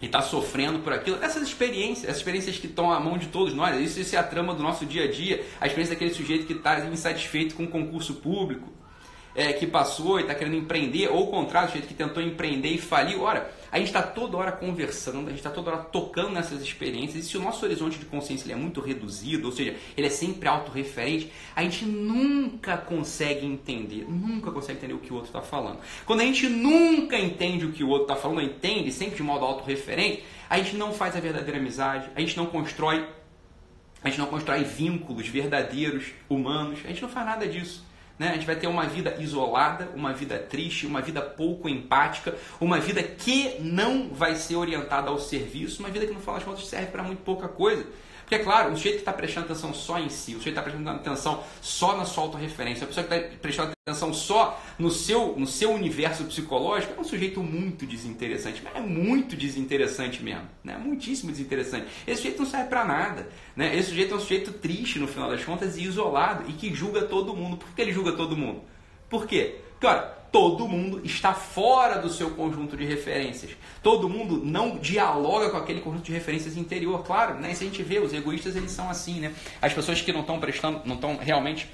e 0.00 0.06
está 0.06 0.22
sofrendo 0.22 0.78
por 0.80 0.92
aquilo, 0.92 1.18
essas 1.22 1.42
experiências, 1.42 2.04
essas 2.04 2.18
experiências 2.18 2.56
que 2.56 2.66
estão 2.66 2.90
à 2.92 3.00
mão 3.00 3.18
de 3.18 3.26
todos 3.26 3.52
nós, 3.52 3.80
isso, 3.80 4.00
isso 4.00 4.14
é 4.14 4.18
a 4.18 4.22
trama 4.22 4.54
do 4.54 4.62
nosso 4.62 4.86
dia 4.86 5.04
a 5.04 5.10
dia, 5.10 5.44
a 5.60 5.66
experiência 5.66 5.94
daquele 5.94 6.14
sujeito 6.14 6.46
que 6.46 6.52
está 6.52 6.78
insatisfeito 6.86 7.54
com 7.54 7.64
o 7.64 7.68
concurso 7.68 8.14
público, 8.14 8.68
é, 9.38 9.52
que 9.52 9.68
passou 9.68 10.18
e 10.18 10.22
está 10.22 10.34
querendo 10.34 10.56
empreender, 10.56 11.06
ou 11.08 11.22
o 11.22 11.26
contrário, 11.28 11.68
sujeito 11.68 11.86
que 11.86 11.94
tentou 11.94 12.20
empreender 12.20 12.70
e 12.70 12.78
faliu. 12.78 13.22
Ora, 13.22 13.48
a 13.70 13.78
gente 13.78 13.86
está 13.86 14.02
toda 14.02 14.36
hora 14.36 14.50
conversando, 14.50 15.26
a 15.26 15.30
gente 15.30 15.36
está 15.36 15.50
toda 15.50 15.70
hora 15.70 15.80
tocando 15.84 16.32
nessas 16.32 16.60
experiências, 16.60 17.24
e 17.24 17.28
se 17.28 17.38
o 17.38 17.40
nosso 17.40 17.64
horizonte 17.64 18.00
de 18.00 18.04
consciência 18.04 18.52
é 18.52 18.56
muito 18.56 18.80
reduzido, 18.80 19.46
ou 19.46 19.52
seja, 19.52 19.76
ele 19.96 20.08
é 20.08 20.10
sempre 20.10 20.48
autorreferente, 20.48 21.30
a 21.54 21.62
gente 21.62 21.84
nunca 21.84 22.76
consegue 22.76 23.46
entender, 23.46 24.06
nunca 24.08 24.50
consegue 24.50 24.78
entender 24.78 24.94
o 24.94 24.98
que 24.98 25.12
o 25.12 25.14
outro 25.14 25.28
está 25.28 25.40
falando. 25.40 25.78
Quando 26.04 26.20
a 26.20 26.24
gente 26.24 26.48
nunca 26.48 27.16
entende 27.16 27.64
o 27.64 27.70
que 27.70 27.84
o 27.84 27.88
outro 27.88 28.12
está 28.12 28.16
falando, 28.16 28.42
entende 28.42 28.90
sempre 28.90 29.14
de 29.14 29.22
modo 29.22 29.44
autorreferente, 29.44 30.24
a 30.50 30.58
gente 30.58 30.74
não 30.74 30.92
faz 30.92 31.14
a 31.14 31.20
verdadeira 31.20 31.60
amizade, 31.60 32.10
a 32.16 32.18
gente 32.18 32.36
não 32.36 32.46
constrói, 32.46 33.06
a 34.02 34.08
gente 34.08 34.18
não 34.18 34.26
constrói 34.26 34.64
vínculos 34.64 35.28
verdadeiros, 35.28 36.06
humanos, 36.28 36.80
a 36.84 36.88
gente 36.88 37.02
não 37.02 37.08
faz 37.08 37.24
nada 37.24 37.46
disso. 37.46 37.86
Né? 38.18 38.30
A 38.30 38.34
gente 38.34 38.46
vai 38.46 38.56
ter 38.56 38.66
uma 38.66 38.84
vida 38.84 39.16
isolada, 39.18 39.88
uma 39.94 40.12
vida 40.12 40.38
triste, 40.38 40.86
uma 40.86 41.00
vida 41.00 41.22
pouco 41.22 41.68
empática, 41.68 42.34
uma 42.60 42.80
vida 42.80 43.02
que 43.02 43.56
não 43.60 44.08
vai 44.08 44.34
ser 44.34 44.56
orientada 44.56 45.08
ao 45.08 45.18
serviço, 45.18 45.80
uma 45.80 45.90
vida 45.90 46.06
que 46.06 46.12
no 46.12 46.20
final 46.20 46.34
das 46.34 46.44
contas 46.44 46.66
serve 46.66 46.88
para 46.88 47.02
muito 47.02 47.22
pouca 47.22 47.46
coisa. 47.46 47.86
Porque, 48.28 48.34
é 48.34 48.38
claro, 48.40 48.74
o 48.74 48.76
sujeito 48.76 48.96
que 48.96 49.00
está 49.00 49.12
prestando 49.14 49.46
atenção 49.46 49.72
só 49.72 49.98
em 49.98 50.10
si, 50.10 50.32
o 50.32 50.36
sujeito 50.36 50.42
que 50.42 50.60
está 50.60 50.62
prestando 50.62 50.90
atenção 50.90 51.42
só 51.62 51.96
na 51.96 52.04
sua 52.04 52.24
autorreferência, 52.24 52.84
a 52.84 52.86
pessoa 52.86 53.06
que 53.06 53.14
está 53.14 53.38
prestando 53.38 53.72
atenção 53.86 54.12
só 54.12 54.62
no 54.78 54.90
seu, 54.90 55.34
no 55.38 55.46
seu 55.46 55.72
universo 55.72 56.24
psicológico, 56.24 56.92
é 56.94 57.00
um 57.00 57.04
sujeito 57.04 57.42
muito 57.42 57.86
desinteressante. 57.86 58.60
Mas 58.62 58.76
é 58.76 58.80
muito 58.80 59.34
desinteressante 59.34 60.22
mesmo. 60.22 60.46
Né? 60.62 60.76
Muitíssimo 60.76 61.32
desinteressante. 61.32 61.86
Esse 62.06 62.18
sujeito 62.18 62.40
não 62.40 62.46
serve 62.46 62.68
para 62.68 62.84
nada. 62.84 63.30
Né? 63.56 63.74
Esse 63.74 63.88
sujeito 63.88 64.12
é 64.12 64.16
um 64.18 64.20
sujeito 64.20 64.52
triste, 64.52 64.98
no 64.98 65.08
final 65.08 65.30
das 65.30 65.42
contas, 65.42 65.78
e 65.78 65.84
isolado, 65.84 66.44
e 66.50 66.52
que 66.52 66.74
julga 66.74 67.00
todo 67.06 67.34
mundo. 67.34 67.56
Por 67.56 67.74
que 67.74 67.80
ele 67.80 67.92
julga 67.92 68.12
todo 68.12 68.36
mundo? 68.36 68.60
Por 69.08 69.26
quê? 69.26 69.56
Porque, 69.70 69.86
olha, 69.86 70.17
todo 70.30 70.66
mundo 70.68 71.00
está 71.04 71.32
fora 71.32 71.98
do 71.98 72.08
seu 72.08 72.30
conjunto 72.30 72.76
de 72.76 72.84
referências. 72.84 73.52
Todo 73.82 74.08
mundo 74.08 74.40
não 74.44 74.78
dialoga 74.78 75.50
com 75.50 75.56
aquele 75.56 75.80
conjunto 75.80 76.04
de 76.04 76.12
referências 76.12 76.56
interior. 76.56 77.04
Claro, 77.04 77.38
né? 77.38 77.54
Se 77.54 77.64
a 77.64 77.66
gente 77.66 77.82
vê, 77.82 77.98
os 77.98 78.12
egoístas 78.12 78.56
eles 78.56 78.70
são 78.70 78.90
assim, 78.90 79.20
né? 79.20 79.32
As 79.60 79.72
pessoas 79.72 80.00
que 80.00 80.12
não 80.12 80.20
estão 80.20 80.38
prestando, 80.38 80.82
não 80.84 80.94
estão 80.94 81.16
realmente 81.16 81.68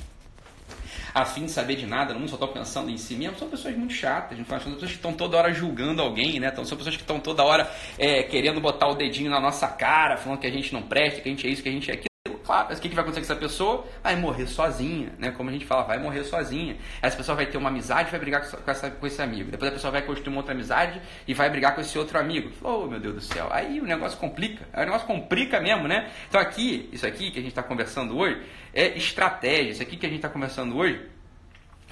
afim 1.15 1.45
de 1.45 1.53
saber 1.53 1.77
de 1.77 1.87
nada, 1.87 2.13
não 2.13 2.27
só 2.27 2.35
estão 2.35 2.49
pensando 2.49 2.91
em 2.91 2.99
si 2.99 3.15
mesmo, 3.15 3.39
são 3.39 3.49
pessoas 3.49 3.77
muito 3.77 3.95
chatas, 3.95 4.37
são 4.37 4.45
pessoas 4.45 4.91
que 4.91 4.97
estão 4.97 5.13
toda 5.13 5.37
hora 5.37 5.55
julgando 5.55 6.03
alguém, 6.03 6.41
né? 6.41 6.51
Então, 6.53 6.65
são 6.65 6.77
pessoas 6.77 6.97
que 6.97 7.03
estão 7.03 7.21
toda 7.21 7.45
hora 7.45 7.71
é, 7.97 8.25
querendo 8.25 8.61
botar 8.61 8.89
o 8.89 8.95
dedinho 8.95 9.31
na 9.31 9.41
nossa 9.41 9.69
cara, 9.69 10.17
falando 10.17 10.41
que 10.41 10.47
a 10.47 10.51
gente 10.51 10.73
não 10.73 10.83
presta, 10.83 11.21
que 11.21 11.29
a 11.29 11.33
gente 11.33 11.47
é 11.47 11.51
isso, 11.51 11.63
que 11.63 11.69
a 11.69 11.73
gente 11.73 11.91
é 11.91 11.95
aquilo. 11.95 12.14
Claro, 12.45 12.75
o 12.75 12.81
que, 12.81 12.89
que 12.89 12.95
vai 12.95 13.03
acontecer 13.03 13.27
com 13.27 13.33
essa 13.33 13.41
pessoa? 13.41 13.87
Vai 14.03 14.17
morrer 14.17 14.47
sozinha, 14.47 15.13
né? 15.19 15.31
Como 15.31 15.49
a 15.51 15.53
gente 15.53 15.65
fala, 15.65 15.83
vai 15.83 15.99
morrer 15.99 16.25
sozinha. 16.25 16.77
Essa 17.01 17.17
pessoa 17.17 17.35
vai 17.37 17.47
ter 17.47 17.57
uma 17.57 17.71
amizade 17.71 18.11
vai 18.11 18.21
brigar 18.21 18.49
com, 18.49 18.71
essa, 18.71 18.91
com 18.91 19.07
esse 19.07 19.21
amigo. 19.23 19.51
Depois 19.51 19.71
a 19.71 19.75
pessoa 19.75 19.91
vai 19.91 20.03
construir 20.03 20.31
uma 20.31 20.39
outra 20.39 20.53
amizade 20.53 21.01
e 21.27 21.35
vai 21.35 21.49
brigar 21.51 21.75
com 21.75 21.81
esse 21.81 21.99
outro 21.99 22.19
amigo. 22.19 22.51
Oh, 22.63 22.87
meu 22.87 23.01
Deus 23.01 23.15
do 23.15 23.21
céu. 23.21 23.49
Aí 23.51 23.81
o 23.81 23.85
negócio 23.85 24.19
complica. 24.19 24.67
Aí 24.73 24.83
o 24.83 24.87
negócio 24.87 25.07
complica 25.07 25.61
mesmo, 25.61 25.89
né? 25.89 26.11
Então 26.29 26.41
aqui, 26.41 26.89
isso 26.93 27.07
aqui 27.07 27.31
que 27.31 27.39
a 27.39 27.43
gente 27.43 27.53
está 27.53 27.63
conversando 27.63 28.17
hoje, 28.17 28.43
é 28.73 28.97
estratégia. 28.97 29.71
Isso 29.71 29.83
aqui 29.83 29.97
que 29.97 30.07
a 30.07 30.09
gente 30.09 30.19
está 30.19 30.29
conversando 30.29 30.77
hoje 30.77 31.14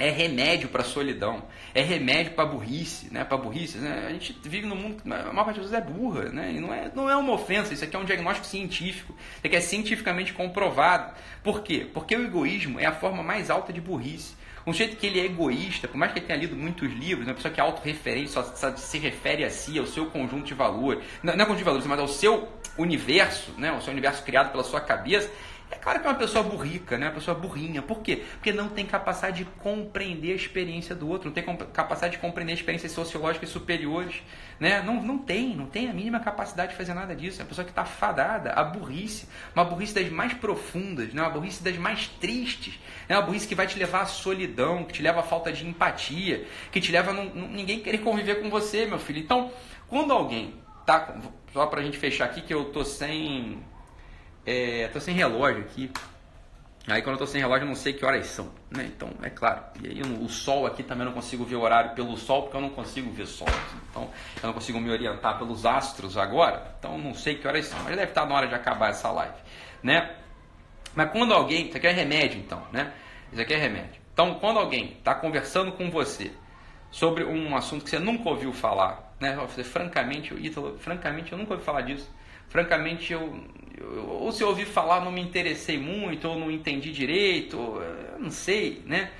é 0.03 0.11
remédio 0.11 0.69
para 0.69 0.83
solidão, 0.83 1.45
é 1.73 1.81
remédio 1.81 2.33
para 2.33 2.45
burrice, 2.45 3.07
né? 3.13 3.23
Para 3.23 3.37
burrice, 3.37 3.79
né? 3.79 4.07
A 4.09 4.13
gente 4.13 4.37
vive 4.43 4.67
num 4.67 4.75
mundo 4.75 5.01
que 5.01 5.09
a 5.09 5.33
maior 5.33 5.45
parte 5.45 5.61
das 5.61 5.71
pessoas 5.71 5.75
é 5.75 5.81
burra, 5.81 6.25
né? 6.25 6.53
E 6.53 6.59
não 6.61 6.75
é, 6.75 6.91
não 6.93 7.09
é 7.09 7.15
uma 7.15 7.33
ofensa, 7.33 7.73
isso 7.73 7.85
aqui 7.85 7.95
é 7.95 7.99
um 8.01 8.05
diagnóstico 8.05 8.45
científico, 8.45 9.15
isso 9.37 9.47
aqui 9.47 9.55
é 9.55 9.61
cientificamente 9.61 10.33
comprovado. 10.33 11.15
Por 11.45 11.63
quê? 11.63 11.87
Porque 11.95 12.17
o 12.17 12.25
egoísmo 12.25 12.81
é 12.81 12.87
a 12.87 12.93
forma 12.93 13.23
mais 13.23 13.49
alta 13.49 13.73
de 13.73 13.81
burrice. 13.81 14.35
Um 14.67 14.73
jeito 14.73 14.97
que 14.97 15.07
ele 15.07 15.21
é 15.21 15.25
egoísta, 15.25 15.87
por 15.87 15.97
mais 15.97 16.13
que 16.13 16.19
ele 16.19 16.27
tenha 16.27 16.39
lido 16.39 16.57
muitos 16.57 16.91
livros, 16.93 17.27
uma 17.27 17.35
pessoa 17.35 17.55
que 17.55 17.61
é 17.61 17.63
autorreferente, 17.63 18.31
só, 18.31 18.43
se 18.43 18.99
refere 18.99 19.45
a 19.45 19.51
si, 19.51 19.79
ao 19.79 19.87
seu 19.87 20.07
conjunto 20.07 20.47
de 20.47 20.55
valores, 20.55 21.05
não, 21.23 21.37
não 21.37 21.43
é 21.43 21.47
conjunto 21.47 21.59
de 21.59 21.65
valores, 21.65 21.87
mas 21.87 22.01
ao 22.01 22.09
seu 22.09 22.49
universo, 22.77 23.53
né? 23.57 23.69
ao 23.69 23.81
seu 23.81 23.93
universo 23.93 24.25
criado 24.25 24.51
pela 24.51 24.65
sua 24.65 24.81
cabeça, 24.81 25.31
é 25.73 25.77
claro 25.77 26.01
que 26.01 26.07
é 26.07 26.11
uma 26.11 26.19
pessoa 26.19 26.45
burrica, 26.45 26.99
né? 26.99 27.07
Uma 27.07 27.15
pessoa 27.15 27.35
burrinha. 27.35 27.81
Por 27.81 28.03
quê? 28.03 28.23
Porque 28.35 28.53
não 28.53 28.69
tem 28.69 28.85
capacidade 28.85 29.39
de 29.39 29.45
compreender 29.45 30.33
a 30.33 30.37
experiência 30.37 30.95
do 30.95 31.09
outro, 31.09 31.29
não 31.29 31.35
tem 31.35 31.43
capacidade 31.73 32.17
de 32.17 32.19
compreender 32.19 32.53
experiências 32.53 32.93
sociológicas 32.93 33.49
superiores, 33.49 34.23
né? 34.61 34.83
Não, 34.83 35.03
não 35.03 35.17
tem, 35.17 35.57
não 35.57 35.65
tem 35.65 35.89
a 35.89 35.95
mínima 35.95 36.21
capacidade 36.21 36.73
de 36.73 36.77
fazer 36.77 36.93
nada 36.93 37.17
disso. 37.17 37.41
É 37.41 37.43
uma 37.43 37.49
pessoa 37.49 37.65
que 37.65 37.71
está 37.71 37.87
fadada 37.87 38.53
à 38.53 38.63
burrice, 38.63 39.27
uma 39.55 39.65
burrice 39.65 39.95
das 39.95 40.11
mais 40.11 40.35
profundas, 40.35 41.15
né? 41.15 41.23
uma 41.23 41.31
burrice 41.31 41.65
das 41.65 41.77
mais 41.79 42.07
tristes, 42.07 42.79
né? 43.09 43.17
uma 43.17 43.23
burrice 43.23 43.49
que 43.49 43.55
vai 43.55 43.67
te 43.67 43.79
levar 43.79 44.03
à 44.03 44.07
solidão, 44.07 44.85
que 44.85 44.93
te 44.93 45.03
leva 45.03 45.21
à 45.21 45.23
falta 45.23 45.51
de 45.51 45.67
empatia, 45.67 46.47
que 46.71 46.83
te 46.83 46.93
leva 46.93 47.13
a 47.13 47.15
não, 47.15 47.25
ninguém 47.49 47.81
querer 47.81 47.99
conviver 47.99 48.43
com 48.43 48.51
você, 48.51 48.85
meu 48.85 48.99
filho. 48.99 49.21
Então, 49.21 49.51
quando 49.89 50.13
alguém 50.13 50.55
tá, 50.85 51.17
só 51.51 51.65
para 51.67 51.81
a 51.81 51.83
gente 51.83 51.97
fechar 51.97 52.27
aqui 52.27 52.43
que 52.43 52.53
eu 52.53 52.67
tô 52.67 52.85
sem 52.85 53.72
é, 54.45 54.89
tô 54.89 55.01
sem 55.01 55.15
relógio 55.15 55.63
aqui. 55.63 55.91
Aí 56.89 57.01
quando 57.01 57.15
eu 57.15 57.19
tô 57.19 57.27
sem 57.27 57.41
relógio 57.41 57.65
eu 57.65 57.69
não 57.69 57.77
sei 57.77 57.93
que 57.93 58.05
horas 58.05 58.27
são, 58.27 58.51
né? 58.69 58.91
Então, 58.93 59.09
é 59.23 59.31
claro. 59.31 59.63
E 59.81 59.87
aí 59.87 60.03
o 60.03 60.29
sol 60.29 60.67
aqui 60.67 60.83
também 60.83 61.03
eu 61.05 61.11
não 61.11 61.13
consigo 61.13 61.45
ver 61.45 61.55
o 61.55 61.61
horário 61.61 61.95
pelo 61.95 62.17
sol, 62.17 62.43
porque 62.43 62.57
eu 62.57 62.61
não 62.61 62.71
consigo 62.71 63.11
ver 63.13 63.27
sol. 63.27 63.47
Então, 63.89 64.11
eu 64.43 64.49
não 64.49 64.53
consigo 64.53 64.81
me 64.81 64.91
orientar 64.91 65.39
pelos 65.39 65.65
astros 65.65 66.17
agora. 66.17 66.75
Então, 66.79 66.99
não 66.99 67.15
sei 67.15 67.37
que 67.37 67.47
horas 67.47 67.67
são. 67.67 67.79
Mas 67.85 67.95
deve 67.95 68.11
estar 68.11 68.27
na 68.27 68.35
hora 68.35 68.49
de 68.49 68.55
acabar 68.55 68.91
essa 68.91 69.13
live, 69.13 69.37
né? 69.83 70.17
Mas 70.95 71.11
quando 71.13 71.33
alguém, 71.33 71.69
isso 71.69 71.77
aqui 71.77 71.87
é 71.87 71.93
remédio 71.93 72.41
então, 72.41 72.63
né? 72.73 72.93
Isso 73.33 73.41
aqui 73.41 73.55
é 73.55 73.59
remédio. 73.59 74.03
Então, 74.13 74.35
quando 74.35 74.59
alguém 74.59 74.93
está 74.99 75.15
conversando 75.15 75.73
com 75.73 75.89
você 75.89 76.33
sobre 76.91 77.25
um 77.25 77.57
assunto 77.57 77.85
que 77.85 77.91
você 77.91 77.99
nunca 77.99 78.29
ouviu 78.29 78.53
falar, 78.53 79.15
né? 79.21 79.37
Você, 79.37 79.63
francamente, 79.63 80.35
Ítalo, 80.35 80.77
francamente, 80.79 81.33
eu 81.33 81.39
nunca 81.39 81.55
ouvi 81.55 81.65
falar 81.65 81.83
disso. 81.83 82.11
Francamente, 82.53 83.15
eu, 83.15 83.43
ou 84.07 84.31
se 84.31 84.43
eu 84.43 84.49
ouvi 84.49 84.67
falar 84.67 85.03
não 85.03 85.11
me 85.11 85.23
interessei 85.23 85.79
muito, 85.79 86.29
ou 86.29 86.39
não 86.39 86.51
entendi 86.51 86.93
direito, 86.93 87.59
ou, 87.59 87.83
não 88.19 88.31
sei, 88.31 88.83
né? 88.85 89.11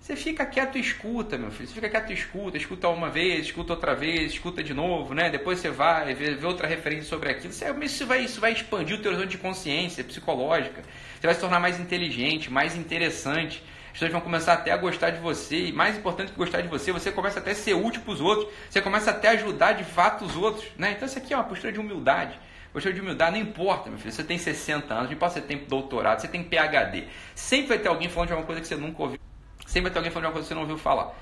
Você 0.00 0.16
fica 0.16 0.44
quieto 0.44 0.76
e 0.76 0.80
escuta, 0.80 1.38
meu 1.38 1.52
filho. 1.52 1.68
Você 1.68 1.74
fica 1.74 1.88
quieto 1.88 2.10
e 2.10 2.14
escuta, 2.14 2.56
escuta 2.56 2.88
uma 2.88 3.08
vez, 3.08 3.46
escuta 3.46 3.74
outra 3.74 3.94
vez, 3.94 4.32
escuta 4.32 4.60
de 4.60 4.74
novo, 4.74 5.14
né? 5.14 5.30
Depois 5.30 5.60
você 5.60 5.70
vai 5.70 6.12
ver, 6.14 6.36
ver 6.36 6.46
outra 6.46 6.66
referência 6.66 7.04
sobre 7.04 7.30
aquilo. 7.30 7.52
isso, 7.84 8.06
vai, 8.06 8.24
isso 8.24 8.40
vai 8.40 8.52
expandir 8.52 8.96
o 8.96 9.00
teu 9.00 9.12
horizonte 9.12 9.30
de 9.30 9.38
consciência 9.38 10.02
psicológica. 10.02 10.82
Você 11.20 11.26
vai 11.28 11.34
se 11.34 11.40
tornar 11.40 11.60
mais 11.60 11.78
inteligente, 11.78 12.50
mais 12.50 12.74
interessante. 12.74 13.62
As 13.86 13.92
pessoas 13.92 14.10
vão 14.10 14.20
começar 14.20 14.54
até 14.54 14.72
a 14.72 14.76
gostar 14.76 15.10
de 15.10 15.20
você. 15.20 15.66
E 15.66 15.72
mais 15.72 15.96
importante 15.96 16.32
que 16.32 16.38
gostar 16.38 16.60
de 16.60 16.66
você, 16.66 16.90
você 16.90 17.12
começa 17.12 17.38
até 17.38 17.52
a 17.52 17.54
ser 17.54 17.74
útil 17.74 18.02
para 18.02 18.12
os 18.12 18.20
outros. 18.20 18.52
Você 18.68 18.80
começa 18.80 19.12
até 19.12 19.28
a 19.28 19.32
ajudar 19.32 19.74
de 19.74 19.84
fato 19.84 20.24
os 20.24 20.34
outros. 20.34 20.66
Né? 20.76 20.94
Então 20.96 21.06
isso 21.06 21.18
aqui 21.18 21.32
é 21.32 21.36
uma 21.36 21.44
postura 21.44 21.72
de 21.72 21.78
humildade. 21.78 22.36
Postura 22.72 22.94
de 22.94 23.00
humildade, 23.00 23.32
não 23.32 23.42
importa, 23.44 23.90
meu 23.90 23.98
filho. 23.98 24.12
Você 24.12 24.22
tem 24.22 24.38
60 24.38 24.94
anos, 24.94 25.06
não 25.06 25.12
importa 25.12 25.34
se 25.34 25.40
você 25.40 25.46
tem 25.46 25.58
doutorado, 25.64 26.20
você 26.20 26.28
tem 26.28 26.44
PhD. 26.44 27.04
Sempre 27.34 27.68
vai 27.68 27.78
ter 27.78 27.88
alguém 27.88 28.08
falando 28.08 28.28
de 28.28 28.32
alguma 28.32 28.46
coisa 28.46 28.60
que 28.60 28.66
você 28.66 28.76
nunca 28.76 29.02
ouviu. 29.02 29.18
Sempre 29.66 29.82
vai 29.82 29.92
ter 29.92 29.98
alguém 29.98 30.12
falando 30.12 30.24
de 30.24 30.28
uma 30.28 30.32
coisa 30.32 30.44
que 30.44 30.48
você 30.48 30.54
não 30.54 30.62
ouviu 30.62 30.78
falar. 30.78 31.12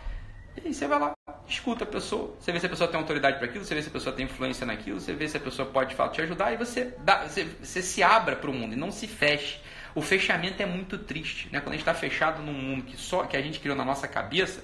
E 0.57 0.69
aí 0.69 0.75
você 0.75 0.87
vai 0.87 0.99
lá, 0.99 1.15
escuta 1.49 1.85
a 1.85 1.87
pessoa, 1.87 2.35
você 2.39 2.53
vê 2.53 2.61
se 2.61 2.67
a 2.67 2.69
pessoa 2.69 2.91
tem 2.91 2.99
autoridade 2.99 3.39
para 3.39 3.47
aquilo, 3.47 3.65
você 3.65 3.75
vê 3.75 3.83
se 3.83 3.89
a 3.89 3.93
pessoa 3.93 4.15
tem 4.15 4.25
influência 4.27 4.67
naquilo, 4.67 5.01
você 5.01 5.13
vê 5.15 5.29
se 5.29 5.37
a 5.37 5.41
pessoa 5.41 5.69
pode 5.69 5.95
fato, 5.95 6.15
te 6.15 6.21
ajudar 6.23 6.53
e 6.53 6.57
você, 6.57 6.95
dá, 6.99 7.27
você, 7.27 7.45
você 7.45 7.81
se 7.81 8.03
abra 8.03 8.37
para 8.37 8.51
o 8.51 8.53
mundo 8.53 8.73
e 8.73 8.77
não 8.77 8.91
se 8.91 9.07
feche. 9.07 9.61
O 9.95 10.03
fechamento 10.03 10.63
é 10.63 10.67
muito 10.67 10.99
triste, 10.99 11.49
né? 11.53 11.61
Quando 11.61 11.69
a 11.69 11.73
gente 11.73 11.83
está 11.83 11.95
fechado 11.95 12.43
num 12.43 12.53
mundo 12.53 12.85
que 12.85 12.97
só 12.97 13.25
que 13.25 13.37
a 13.37 13.41
gente 13.41 13.61
criou 13.61 13.77
na 13.77 13.85
nossa 13.85 14.07
cabeça, 14.07 14.63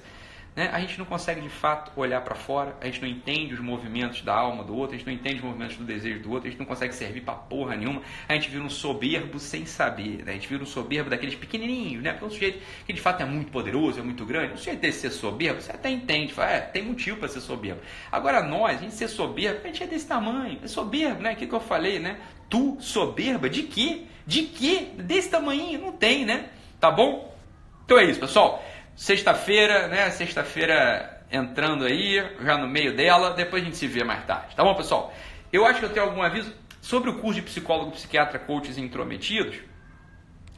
né? 0.55 0.69
A 0.71 0.79
gente 0.79 0.97
não 0.97 1.05
consegue 1.05 1.41
de 1.41 1.49
fato 1.49 1.91
olhar 1.99 2.21
para 2.21 2.33
fora, 2.33 2.75
a 2.79 2.85
gente 2.85 3.01
não 3.01 3.09
entende 3.09 3.53
os 3.53 3.59
movimentos 3.59 4.21
da 4.21 4.33
alma 4.33 4.63
do 4.63 4.75
outro, 4.75 4.95
a 4.95 4.97
gente 4.97 5.05
não 5.05 5.13
entende 5.13 5.35
os 5.35 5.43
movimentos 5.43 5.75
do 5.75 5.83
desejo 5.83 6.21
do 6.21 6.31
outro, 6.31 6.47
a 6.47 6.49
gente 6.49 6.59
não 6.59 6.65
consegue 6.65 6.95
servir 6.95 7.21
para 7.21 7.33
porra 7.33 7.75
nenhuma, 7.75 8.01
a 8.27 8.33
gente 8.33 8.49
vira 8.49 8.63
um 8.63 8.69
soberbo 8.69 9.37
sem 9.37 9.65
saber, 9.65 10.23
né? 10.23 10.31
a 10.31 10.35
gente 10.35 10.47
vira 10.47 10.63
um 10.63 10.65
soberbo 10.65 11.09
daqueles 11.09 11.35
pequenininhos, 11.35 12.01
né? 12.01 12.11
Porque 12.11 12.25
um 12.25 12.29
sujeito 12.29 12.61
que 12.85 12.93
de 12.93 13.01
fato 13.01 13.21
é 13.21 13.25
muito 13.25 13.51
poderoso, 13.51 13.99
é 13.99 14.03
muito 14.03 14.25
grande, 14.25 14.53
o 14.53 14.57
sujeito 14.57 14.79
desse 14.79 15.01
ser 15.01 15.11
soberbo, 15.11 15.61
você 15.61 15.71
até 15.71 15.89
entende, 15.89 16.33
fala, 16.33 16.51
é, 16.51 16.61
tem 16.61 16.83
motivo 16.83 17.17
para 17.17 17.27
ser 17.27 17.41
soberbo. 17.41 17.81
Agora 18.09 18.41
nós, 18.41 18.77
a 18.77 18.81
gente 18.81 18.93
ser 18.93 19.09
soberbo, 19.09 19.59
a 19.61 19.67
gente 19.67 19.83
é 19.83 19.87
desse 19.87 20.07
tamanho, 20.07 20.59
é 20.63 20.67
soberbo, 20.67 21.21
né? 21.21 21.33
O 21.33 21.35
que, 21.35 21.47
que 21.47 21.53
eu 21.53 21.59
falei, 21.59 21.99
né? 21.99 22.17
Tu, 22.49 22.77
soberba, 22.79 23.49
de 23.49 23.63
quê? 23.63 24.03
De 24.25 24.43
quê? 24.43 24.87
Desse 24.95 25.29
tamanho? 25.29 25.79
Não 25.79 25.91
tem, 25.91 26.23
né? 26.23 26.49
Tá 26.79 26.89
bom? 26.89 27.35
Então 27.85 27.99
é 27.99 28.05
isso, 28.05 28.19
pessoal. 28.19 28.63
Sexta-feira, 28.95 29.87
né? 29.87 30.09
Sexta-feira 30.09 31.21
entrando 31.29 31.85
aí, 31.85 32.23
já 32.41 32.57
no 32.57 32.67
meio 32.67 32.95
dela, 32.95 33.31
depois 33.31 33.61
a 33.61 33.65
gente 33.65 33.77
se 33.77 33.87
vê 33.87 34.03
mais 34.03 34.23
tarde. 34.25 34.55
Tá 34.55 34.63
bom, 34.63 34.73
pessoal? 34.73 35.13
Eu 35.51 35.65
acho 35.65 35.79
que 35.79 35.85
eu 35.85 35.89
tenho 35.89 36.05
algum 36.05 36.21
aviso 36.21 36.53
sobre 36.81 37.09
o 37.09 37.19
curso 37.19 37.39
de 37.39 37.45
psicólogo, 37.45 37.91
psiquiatra, 37.91 38.39
coaches 38.39 38.77
intrometidos. 38.77 39.57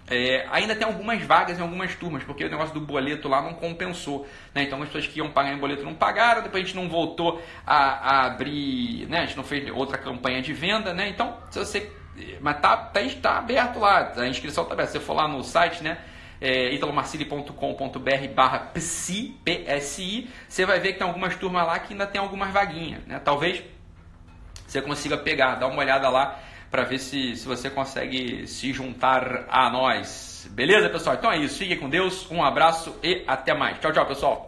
É, 0.09 0.47
ainda 0.51 0.73
tem 0.73 0.87
algumas 0.87 1.21
vagas 1.23 1.59
em 1.59 1.61
algumas 1.61 1.93
turmas, 1.95 2.23
porque 2.23 2.45
o 2.45 2.49
negócio 2.49 2.73
do 2.73 2.79
boleto 2.79 3.27
lá 3.27 3.41
não 3.41 3.53
compensou. 3.53 4.27
Né? 4.53 4.63
Então 4.63 4.81
as 4.81 4.87
pessoas 4.87 5.07
que 5.07 5.19
iam 5.19 5.31
pagar 5.31 5.53
em 5.53 5.57
boleto 5.57 5.83
não 5.83 5.93
pagaram, 5.93 6.43
depois 6.43 6.63
a 6.63 6.65
gente 6.65 6.75
não 6.75 6.87
voltou 6.87 7.41
a, 7.65 7.75
a 7.75 8.25
abrir, 8.25 9.07
né? 9.09 9.19
a 9.19 9.25
gente 9.25 9.35
não 9.35 9.43
fez 9.43 9.69
outra 9.71 9.97
campanha 9.97 10.41
de 10.41 10.53
venda. 10.53 10.93
Né? 10.93 11.09
Então, 11.09 11.37
se 11.49 11.59
você. 11.59 11.91
Mas 12.39 12.59
tá, 12.61 12.77
tá, 12.77 13.01
tá 13.21 13.37
aberto 13.37 13.79
lá, 13.79 14.13
a 14.15 14.27
inscrição 14.27 14.63
tá 14.63 14.73
aberta. 14.73 14.93
Se 14.93 14.99
você 14.99 15.05
for 15.05 15.13
lá 15.13 15.27
no 15.27 15.43
site, 15.43 15.83
né? 15.83 15.97
É, 16.39 16.73
italomarcili.com.br 16.73 18.27
barra 18.33 18.59
PSI, 18.73 19.35
PSI, 19.43 20.29
você 20.47 20.65
vai 20.65 20.79
ver 20.79 20.93
que 20.93 20.99
tem 20.99 21.07
algumas 21.07 21.35
turmas 21.35 21.65
lá 21.65 21.79
que 21.79 21.93
ainda 21.93 22.07
tem 22.07 22.19
algumas 22.19 22.51
vaguinhas. 22.51 23.03
Né? 23.05 23.19
Talvez 23.19 23.63
você 24.67 24.81
consiga 24.81 25.17
pegar, 25.17 25.55
dá 25.55 25.67
uma 25.67 25.79
olhada 25.79 26.09
lá 26.09 26.39
para 26.69 26.83
ver 26.83 26.99
se, 26.99 27.35
se 27.35 27.47
você 27.47 27.69
consegue 27.69 28.45
se 28.47 28.73
juntar 28.73 29.45
a 29.49 29.69
nós. 29.69 30.49
Beleza, 30.51 30.89
pessoal? 30.89 31.15
Então 31.15 31.31
é 31.31 31.37
isso. 31.37 31.57
Fique 31.57 31.75
com 31.75 31.89
Deus, 31.89 32.29
um 32.29 32.43
abraço 32.43 32.97
e 33.01 33.23
até 33.25 33.53
mais. 33.53 33.79
Tchau, 33.79 33.91
tchau, 33.91 34.05
pessoal. 34.05 34.46